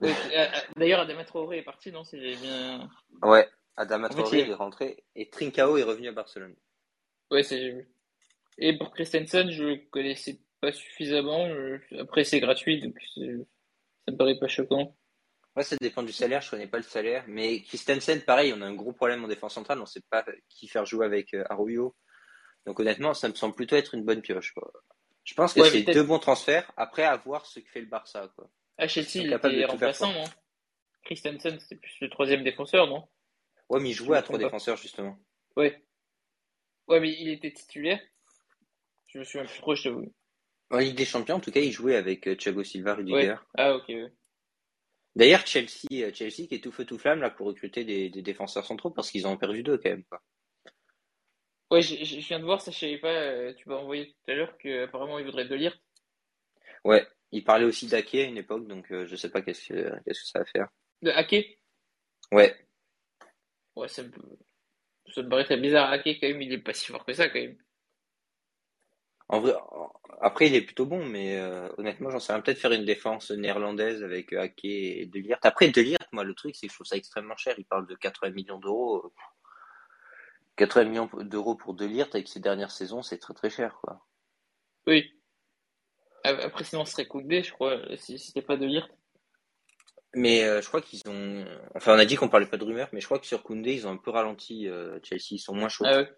Ouais, 0.00 0.12
euh, 0.34 0.46
D'ailleurs, 0.76 1.00
Adama 1.00 1.24
Traoré 1.24 1.58
est 1.58 1.62
parti, 1.62 1.92
non? 1.92 2.02
J'ai 2.12 2.34
bien. 2.36 2.88
Ouais, 3.22 3.48
Adama 3.76 4.06
En 4.06 4.10
fait, 4.10 4.16
Traoré, 4.16 4.40
il 4.40 4.50
est 4.50 4.54
rentré 4.54 5.04
et 5.14 5.30
Trincao 5.30 5.76
est 5.76 5.82
revenu 5.84 6.08
à 6.08 6.12
Barcelone. 6.12 6.56
Ouais, 7.30 7.42
c'est. 7.44 7.58
j'ai 7.58 7.70
vu. 7.72 7.88
Et 8.58 8.76
pour 8.76 8.90
Christensen, 8.90 9.50
je 9.50 9.64
le 9.64 9.76
connaissais 9.90 10.40
pas 10.60 10.72
suffisamment. 10.72 11.48
Après, 11.98 12.24
c'est 12.24 12.40
gratuit, 12.40 12.80
donc 12.80 12.98
ça 13.14 13.22
me 14.12 14.16
paraît 14.16 14.38
pas 14.38 14.48
choquant. 14.48 14.96
Ouais, 15.56 15.62
ça 15.62 15.76
dépend 15.80 16.02
du 16.02 16.12
salaire, 16.12 16.40
je 16.40 16.50
connais 16.50 16.66
pas 16.66 16.76
le 16.76 16.84
salaire. 16.84 17.24
Mais 17.26 17.62
Christensen, 17.62 18.20
pareil, 18.22 18.52
on 18.52 18.60
a 18.62 18.66
un 18.66 18.74
gros 18.74 18.92
problème 18.92 19.24
en 19.24 19.28
défense 19.28 19.54
centrale, 19.54 19.80
on 19.80 19.86
sait 19.86 20.02
pas 20.10 20.24
qui 20.48 20.68
faire 20.68 20.86
jouer 20.86 21.06
avec 21.06 21.34
euh, 21.34 21.44
Arroyo. 21.50 21.96
Donc 22.66 22.78
honnêtement, 22.80 23.14
ça 23.14 23.28
me 23.28 23.34
semble 23.34 23.54
plutôt 23.54 23.76
être 23.76 23.94
une 23.94 24.04
bonne 24.04 24.20
pioche, 24.20 24.52
quoi. 24.52 24.70
Je 25.24 25.34
pense 25.34 25.54
que 25.54 25.60
Ouais, 25.60 25.70
c'est 25.70 25.82
deux 25.82 26.02
bons 26.02 26.18
transferts, 26.18 26.70
après 26.76 27.04
à 27.04 27.16
voir 27.16 27.44
ce 27.44 27.60
que 27.60 27.68
fait 27.68 27.80
le 27.80 27.86
Barça, 27.86 28.30
quoi. 28.36 28.50
À 28.76 28.86
Chelsea, 28.88 29.06
Ils 29.14 29.30
sont 29.30 29.48
il 29.48 29.54
était 29.54 29.64
remplaçant, 29.64 30.12
non? 30.12 30.24
Christensen, 31.02 31.58
c'était 31.58 31.76
plus 31.76 31.96
le 32.00 32.10
troisième 32.10 32.44
défenseur, 32.44 32.86
non? 32.86 33.08
Ouais, 33.68 33.80
mais 33.80 33.90
il 33.90 33.94
jouait 33.94 34.16
à 34.16 34.22
trois 34.22 34.38
défenseurs, 34.38 34.76
justement. 34.76 35.18
Ouais. 35.56 35.84
Ouais, 36.86 37.00
mais 37.00 37.10
il 37.10 37.28
était 37.30 37.52
titulaire. 37.52 38.00
Je 39.18 39.22
me 39.22 39.24
souviens 39.24 39.46
plus 39.46 39.58
trop, 39.58 39.74
je 39.74 39.82
t'avoue. 39.82 40.14
En 40.70 40.78
Ligue 40.78 40.94
des 40.94 41.04
Champions, 41.04 41.36
en 41.36 41.40
tout 41.40 41.50
cas, 41.50 41.58
il 41.58 41.72
jouait 41.72 41.96
avec 41.96 42.28
euh, 42.28 42.36
Thiago 42.36 42.62
Silva, 42.62 42.94
Rudiger. 42.94 43.30
Ouais. 43.30 43.36
Ah, 43.56 43.74
ok, 43.74 43.88
ouais. 43.88 44.12
D'ailleurs, 45.16 45.44
Chelsea, 45.44 45.88
euh, 45.94 46.12
Chelsea 46.14 46.46
qui 46.46 46.54
est 46.54 46.62
tout 46.62 46.70
feu 46.70 46.84
tout 46.84 46.98
flamme 46.98 47.20
là 47.20 47.30
pour 47.30 47.48
recruter 47.48 47.84
des, 47.84 48.10
des 48.10 48.22
défenseurs 48.22 48.64
centraux 48.64 48.90
parce 48.90 49.10
qu'ils 49.10 49.26
en 49.26 49.32
ont 49.32 49.36
perdu 49.36 49.64
deux 49.64 49.76
quand 49.76 49.90
même. 49.90 50.04
Quoi. 50.04 50.22
Ouais, 51.72 51.82
je, 51.82 51.96
je 52.04 52.28
viens 52.28 52.38
de 52.38 52.44
voir 52.44 52.60
ça, 52.60 52.70
je 52.70 52.78
savais 52.78 52.98
pas. 52.98 53.08
euh, 53.12 53.52
Tu 53.54 53.68
m'as 53.68 53.74
envoyé 53.74 54.06
tout 54.06 54.30
à 54.30 54.34
l'heure 54.34 54.56
qu'apparemment 54.58 55.18
il 55.18 55.24
voudrait 55.24 55.46
de 55.48 55.54
lire. 55.56 55.76
Ouais, 56.84 57.04
il 57.32 57.42
parlait 57.42 57.64
aussi 57.64 57.88
d'Ake 57.88 58.14
à 58.14 58.22
une 58.22 58.36
époque, 58.38 58.68
donc 58.68 58.92
euh, 58.92 59.04
je 59.04 59.16
sais 59.16 59.30
pas 59.30 59.42
qu'est-ce 59.42 59.72
que 59.72 59.90
qu'est-ce 60.04 60.20
que 60.22 60.28
ça 60.28 60.38
va 60.38 60.44
faire. 60.44 60.68
De 61.02 61.10
Ake? 61.10 61.58
Ouais, 62.30 62.56
Ouais, 63.74 63.88
ça 63.88 64.02
me, 64.04 64.10
ça 65.12 65.22
me 65.22 65.28
paraît 65.28 65.44
très 65.44 65.56
bizarre. 65.56 65.90
Ake, 65.90 66.18
quand 66.20 66.28
même, 66.28 66.42
il 66.42 66.52
est 66.52 66.58
pas 66.58 66.74
si 66.74 66.86
fort 66.86 67.04
que 67.04 67.12
ça, 67.12 67.28
quand 67.28 67.40
même. 67.40 67.58
En 69.28 69.40
vrai, 69.40 69.54
après 70.20 70.46
il 70.48 70.54
est 70.54 70.62
plutôt 70.62 70.86
bon, 70.86 71.04
mais 71.04 71.36
euh, 71.38 71.68
honnêtement, 71.78 72.10
j'en 72.10 72.18
sais 72.20 72.32
rien. 72.32 72.40
Peut-être 72.42 72.58
faire 72.58 72.72
une 72.72 72.84
défense 72.84 73.30
néerlandaise 73.30 74.02
avec 74.02 74.32
euh, 74.32 74.40
Ake 74.42 74.64
et 74.64 75.06
De 75.06 75.18
Ligt. 75.18 75.38
Après, 75.42 75.68
De 75.68 75.80
Ligt, 75.80 75.98
moi, 76.12 76.24
le 76.24 76.34
truc, 76.34 76.56
c'est 76.56 76.66
que 76.66 76.72
je 76.72 76.76
trouve 76.76 76.86
ça 76.86 76.96
extrêmement 76.96 77.36
cher. 77.36 77.54
Il 77.58 77.64
parle 77.66 77.86
de 77.86 77.94
80 77.94 78.30
millions 78.30 78.58
d'euros. 78.58 79.04
euh, 79.06 79.10
80 80.56 80.84
millions 80.84 81.10
d'euros 81.20 81.54
pour 81.54 81.74
De 81.74 81.84
Ligt 81.84 82.14
avec 82.14 82.26
ses 82.28 82.40
dernières 82.40 82.70
saisons, 82.72 83.02
c'est 83.02 83.18
très 83.18 83.34
très 83.34 83.50
cher, 83.50 83.78
quoi. 83.82 84.04
Oui. 84.86 85.12
A- 86.24 86.30
Après, 86.44 86.64
sinon, 86.64 86.84
ce 86.84 86.92
serait 86.92 87.06
Koundé, 87.06 87.42
je 87.42 87.52
crois, 87.52 87.78
si 87.96 88.18
c'était 88.18 88.42
pas 88.42 88.56
de 88.56 88.66
lire. 88.66 88.88
Mais 90.14 90.42
euh, 90.44 90.62
je 90.62 90.66
crois 90.68 90.80
qu'ils 90.80 91.02
ont. 91.06 91.44
Enfin, 91.74 91.94
on 91.94 91.98
a 91.98 92.04
dit 92.06 92.16
qu'on 92.16 92.28
parlait 92.30 92.46
pas 92.46 92.56
de 92.56 92.64
rumeurs, 92.64 92.88
mais 92.92 93.00
je 93.00 93.06
crois 93.06 93.18
que 93.18 93.26
sur 93.26 93.42
Koundé, 93.42 93.74
ils 93.74 93.86
ont 93.86 93.90
un 93.90 93.98
peu 93.98 94.10
ralenti 94.10 94.66
euh, 94.66 94.98
Chelsea. 95.04 95.32
Ils 95.32 95.38
sont 95.38 95.54
moins 95.54 95.68
chauds. 95.68 95.84
Ah 95.86 95.98
ouais. 95.98 96.08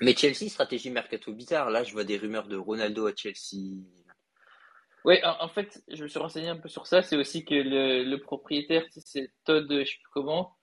Mais 0.00 0.14
Chelsea, 0.14 0.48
stratégie 0.48 0.90
mercato 0.90 1.32
bizarre. 1.32 1.70
Là, 1.70 1.84
je 1.84 1.92
vois 1.92 2.04
des 2.04 2.16
rumeurs 2.18 2.48
de 2.48 2.56
Ronaldo 2.56 3.06
à 3.06 3.14
Chelsea. 3.14 3.76
Ouais, 5.04 5.22
en, 5.24 5.44
en 5.44 5.48
fait, 5.48 5.82
je 5.88 6.02
me 6.02 6.08
suis 6.08 6.18
renseigné 6.18 6.48
un 6.48 6.56
peu 6.56 6.68
sur 6.68 6.86
ça. 6.86 7.02
C'est 7.02 7.16
aussi 7.16 7.44
que 7.44 7.54
le, 7.54 8.04
le 8.04 8.20
propriétaire, 8.20 8.84
c'est 8.90 9.30
Todd, 9.44 9.70
je 9.70 9.84
sais 9.84 9.98
plus 10.02 10.10
comment, 10.12 10.56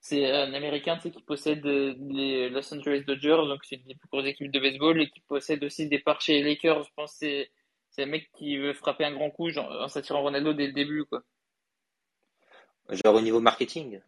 c'est 0.00 0.30
un 0.30 0.54
Américain, 0.54 0.96
tu 0.96 1.02
sais, 1.02 1.10
qui 1.10 1.22
possède 1.22 1.66
euh, 1.66 1.94
les 2.10 2.48
Los 2.48 2.72
Angeles 2.72 3.02
Dodgers, 3.04 3.42
donc 3.48 3.64
c'est 3.64 3.76
une 3.76 3.84
des 3.84 3.96
plus 3.96 4.08
grosses 4.08 4.26
équipes 4.26 4.52
de 4.52 4.60
baseball, 4.60 5.02
et 5.02 5.10
qui 5.10 5.20
possède 5.20 5.64
aussi 5.64 5.88
des 5.88 5.98
parts 5.98 6.20
chez 6.20 6.34
les 6.34 6.42
Lakers. 6.44 6.84
Je 6.84 6.90
pense 6.94 7.18
que 7.18 7.46
c'est 7.90 8.02
un 8.02 8.06
mec 8.06 8.30
qui 8.36 8.56
veut 8.56 8.72
frapper 8.72 9.04
un 9.04 9.12
grand 9.12 9.30
coup 9.30 9.50
genre, 9.50 9.68
en 9.68 9.88
s'attirant 9.88 10.22
Ronaldo 10.22 10.52
dès 10.52 10.68
le 10.68 10.72
début, 10.72 11.04
quoi. 11.04 11.24
Genre 12.90 13.14
au 13.14 13.20
niveau 13.20 13.40
marketing. 13.40 14.00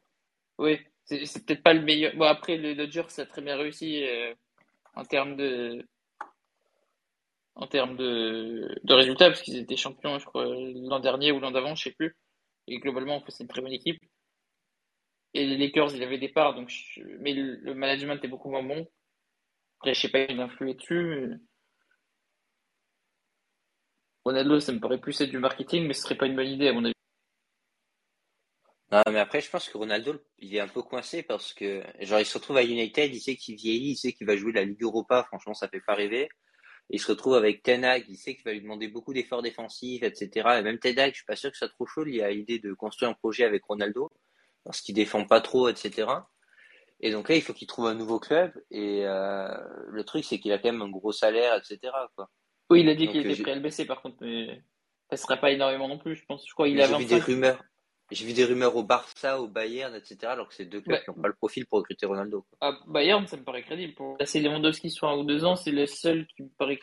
Oui, 0.57 0.79
c'est 1.05 1.27
c'est 1.27 1.45
peut-être 1.45 1.63
pas 1.63 1.75
le 1.75 1.83
meilleur. 1.83 2.15
Bon, 2.15 2.25
après, 2.25 2.57
les 2.57 2.75
Dodgers, 2.77 3.09
ça 3.09 3.23
a 3.23 3.27
très 3.27 3.43
bien 3.43 3.57
réussi 3.57 4.05
euh, 4.05 4.33
en 5.01 5.05
termes 5.05 5.35
de, 5.37 5.83
en 7.55 7.67
termes 7.67 7.97
de, 7.97 8.77
résultats, 8.89 9.29
parce 9.29 9.41
qu'ils 9.41 9.57
étaient 9.57 9.77
champions, 9.77 10.19
je 10.19 10.27
crois, 10.27 10.45
l'an 10.45 11.01
dernier 11.01 11.33
ou 11.33 11.41
l'an 11.41 11.51
d'avant, 11.51 11.75
je 11.75 11.85
sais 11.85 11.93
plus. 11.93 12.17
Et 12.69 12.79
globalement, 12.79 13.23
c'est 13.29 13.45
une 13.45 13.49
très 13.49 13.63
bonne 13.63 13.73
équipe. 13.73 13.99
Et 15.33 15.47
les 15.47 15.57
Lakers, 15.57 15.95
il 15.95 16.03
avait 16.03 16.19
des 16.19 16.29
parts, 16.29 16.55
donc 16.55 16.69
je- 16.69 17.01
mais 17.21 17.33
le, 17.33 17.75
management 17.75 18.23
est 18.23 18.29
beaucoup 18.29 18.51
moins 18.51 18.63
bon. 18.63 18.87
Après, 19.79 19.95
je 19.95 20.01
sais 20.01 20.11
pas, 20.11 20.21
il 20.29 20.41
influé 20.41 20.75
dessus. 20.75 21.41
Ronaldo, 24.25 24.61
ça 24.61 24.73
me 24.73 24.81
paraît 24.81 25.01
plus 25.01 25.19
être 25.21 25.31
du 25.31 25.39
marketing, 25.39 25.87
mais 25.87 25.95
ce 25.95 26.03
serait 26.03 26.17
pas 26.17 26.27
une 26.27 26.37
bonne 26.37 26.49
idée, 26.49 26.69
à 26.69 26.73
mon 26.75 26.85
avis. 26.85 27.00
Non, 28.93 29.03
mais 29.13 29.21
après, 29.21 29.41
je 29.41 29.49
pense 29.49 29.69
que 29.69 29.79
Ronaldo, 29.79 30.21
il 30.39 30.55
est 30.55 30.61
un 30.61 30.67
peu 30.67 30.83
coincé 30.83 31.23
parce 31.23 31.55
que, 31.55 31.83
genre, 32.01 32.19
il 32.19 32.27
se 32.27 32.37
retrouve 32.37 32.57
à 32.57 32.65
United, 32.65 33.15
il 33.15 33.21
sait 33.21 33.37
qu'il 33.37 33.55
vieillit, 33.55 33.93
il 33.93 33.97
sait 33.97 34.13
qu'il 34.13 34.27
va 34.27 34.37
jouer 34.37 34.53
la 34.53 34.65
Ligue 34.65 34.83
Europa. 34.83 35.23
Franchement, 35.25 35.55
ça 35.55 35.69
fait 35.69 35.81
pas 35.81 35.95
rêver. 35.95 36.29
Et 36.93 36.97
il 36.97 36.99
se 36.99 37.07
retrouve 37.07 37.35
avec 37.35 37.63
Ten 37.63 37.85
Hag, 37.85 38.05
il 38.09 38.17
sait 38.17 38.35
qu'il 38.35 38.43
va 38.45 38.53
lui 38.53 38.63
demander 38.63 38.89
beaucoup 38.89 39.15
d'efforts 39.15 39.43
défensifs, 39.43 40.03
etc. 40.03 40.59
Et 40.59 40.63
même 40.63 40.81
Ten 40.81 40.99
Hag, 40.99 41.13
je 41.13 41.19
suis 41.19 41.25
pas 41.25 41.37
sûr 41.37 41.53
que 41.53 41.57
ça 41.57 41.67
soit 41.67 41.75
trop 41.75 41.87
chaud. 41.87 42.05
Il 42.05 42.21
a 42.21 42.33
l'idée 42.33 42.59
de 42.59 42.73
construire 42.73 43.13
un 43.13 43.15
projet 43.15 43.45
avec 43.45 43.63
Ronaldo 43.65 44.11
parce 44.65 44.81
qu'il 44.81 44.97
défend 44.97 45.25
pas 45.25 45.41
trop, 45.41 45.69
etc. 45.69 46.09
Et 46.99 47.13
donc 47.13 47.29
là, 47.29 47.37
il 47.37 47.43
faut 47.43 47.53
qu'il 47.53 47.69
trouve 47.69 47.87
un 47.87 47.95
nouveau 47.95 48.19
club. 48.19 48.53
Et 48.73 49.07
euh, 49.07 49.49
le 49.89 50.05
truc, 50.05 50.25
c'est 50.25 50.41
qu'il 50.41 50.51
a 50.53 50.59
quand 50.59 50.73
même 50.73 50.83
un 50.83 50.91
gros 50.91 51.13
salaire, 51.13 51.55
etc. 51.55 51.93
Quoi. 52.17 52.29
Oui, 52.71 52.81
il 52.81 52.89
a 52.89 52.95
dit 52.97 53.07
qu'il 53.07 53.19
euh, 53.19 53.21
était 53.23 53.35
j'ai- 53.35 53.43
prêt 53.43 53.53
à 53.53 53.57
le 53.57 53.61
baisser, 53.61 53.85
par 53.85 54.03
contre, 54.03 54.17
mais 54.21 54.63
ça 55.11 55.17
serait 55.17 55.41
pas 55.41 55.53
énormément 55.53 55.87
non 55.89 55.99
plus, 55.99 56.17
je 56.17 56.25
pense. 56.27 56.45
Je 56.47 56.53
crois 56.53 56.69
qu'il 56.69 56.81
a 56.81 56.87
j'ai 56.89 56.97
vu 56.99 57.05
des 57.05 57.15
25. 57.15 57.25
rumeurs. 57.25 57.65
J'ai 58.11 58.27
vu 58.27 58.33
des 58.33 58.45
rumeurs 58.45 58.75
au 58.75 58.83
Barça, 58.83 59.41
au 59.41 59.47
Bayern, 59.47 59.95
etc. 59.95 60.33
Alors 60.33 60.49
que 60.49 60.55
c'est 60.55 60.65
deux 60.65 60.81
clubs 60.81 60.97
Bah, 60.99 61.03
qui 61.05 61.11
n'ont 61.11 61.23
pas 61.23 61.29
le 61.29 61.35
profil 61.35 61.65
pour 61.67 61.79
recruter 61.79 62.07
Ronaldo. 62.07 62.45
À 62.61 62.73
Bayern, 62.89 63.27
ça 63.27 63.37
me 63.37 63.45
paraît 63.45 63.63
crédible. 63.63 63.95
Pour 63.95 64.17
passer 64.19 64.41
Lewandowski 64.41 64.91
sur 64.91 65.09
un 65.09 65.17
ou 65.17 65.25
deux 65.25 65.45
ans, 65.45 65.55
c'est 65.57 65.71
le 65.71 65.87
seul 65.87 66.27
qui 66.27 66.43
me 66.43 66.49
paraît 66.59 66.79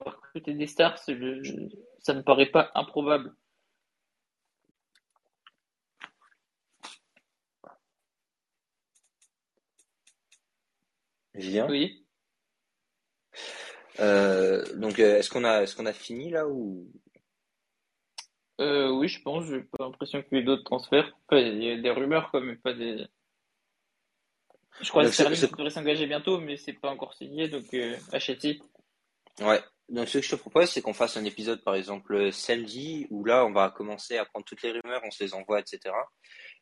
recruter 0.00 0.54
des 0.54 0.66
stars, 0.66 0.98
le- 1.08 1.42
je- 1.42 1.52
ça 2.00 2.14
me 2.14 2.22
paraît 2.22 2.50
pas 2.50 2.70
improbable. 2.74 3.34
Julien? 11.34 11.66
Oui. 11.68 12.06
Euh, 14.00 14.64
donc, 14.76 14.98
euh, 14.98 15.18
est-ce 15.18 15.30
qu'on 15.30 15.44
a, 15.44 15.62
est-ce 15.62 15.76
qu'on 15.76 15.86
a 15.86 15.92
fini 15.92 16.30
là 16.30 16.48
ou? 16.48 16.90
Euh, 18.60 18.90
oui, 18.90 19.08
je 19.08 19.20
pense. 19.22 19.46
J'ai 19.46 19.60
pas 19.62 19.84
l'impression 19.84 20.22
qu'il 20.22 20.38
y 20.38 20.40
ait 20.40 20.44
d'autres 20.44 20.64
transferts. 20.64 21.12
Enfin, 21.28 21.40
il 21.40 21.62
y 21.62 21.70
a 21.70 21.76
des 21.76 21.90
rumeurs, 21.90 22.30
quoi, 22.30 22.40
mais 22.40 22.56
pas 22.56 22.72
des. 22.72 23.04
Je 24.80 24.88
crois 24.90 25.02
que 25.02 25.06
Donc, 25.08 25.14
ce, 25.14 25.22
Sterling 25.22 25.38
ce- 25.40 25.46
devrait 25.46 25.70
s'engager 25.70 26.06
bientôt, 26.06 26.40
mais 26.40 26.56
c'est 26.56 26.72
pas 26.72 26.90
encore 26.90 27.14
signé, 27.14 27.48
donc 27.48 27.64
euh, 27.74 27.96
achète-y. 28.12 28.60
ouais. 29.40 29.60
Donc, 29.90 30.08
ce 30.08 30.16
que 30.18 30.24
je 30.24 30.30
te 30.30 30.36
propose, 30.36 30.70
c'est 30.70 30.80
qu'on 30.80 30.94
fasse 30.94 31.16
un 31.18 31.24
épisode, 31.26 31.62
par 31.62 31.74
exemple, 31.74 32.32
samedi, 32.32 33.06
où 33.10 33.22
là, 33.24 33.44
on 33.44 33.52
va 33.52 33.68
commencer 33.70 34.16
à 34.16 34.24
prendre 34.24 34.46
toutes 34.46 34.62
les 34.62 34.70
rumeurs, 34.72 35.02
on 35.04 35.10
se 35.10 35.22
les 35.22 35.34
envoie, 35.34 35.60
etc. 35.60 35.94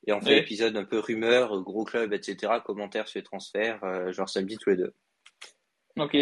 Et 0.09 0.12
on 0.12 0.21
fait 0.21 0.31
Oui. 0.31 0.35
l'épisode 0.40 0.77
un 0.77 0.85
peu 0.85 0.99
rumeurs, 0.99 1.61
gros 1.62 1.85
club, 1.85 2.12
etc. 2.12 2.55
Commentaires 2.64 3.07
sur 3.07 3.19
les 3.21 3.25
transferts, 3.25 3.83
euh, 3.85 4.11
genre 4.12 4.29
samedi 4.29 4.57
tous 4.59 4.71
les 4.71 4.77
deux. 4.77 4.93
Ok. 5.99 6.16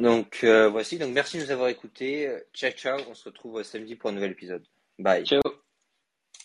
Donc, 0.00 0.40
euh, 0.44 0.68
voici. 0.68 0.98
Donc, 0.98 1.12
merci 1.12 1.38
de 1.38 1.44
nous 1.44 1.50
avoir 1.50 1.68
écoutés. 1.68 2.28
Ciao, 2.52 2.70
ciao. 2.72 2.98
On 3.08 3.14
se 3.14 3.28
retrouve 3.28 3.62
samedi 3.62 3.94
pour 3.96 4.10
un 4.10 4.14
nouvel 4.14 4.32
épisode. 4.32 4.64
Bye. 4.98 5.24
Ciao. 5.24 5.40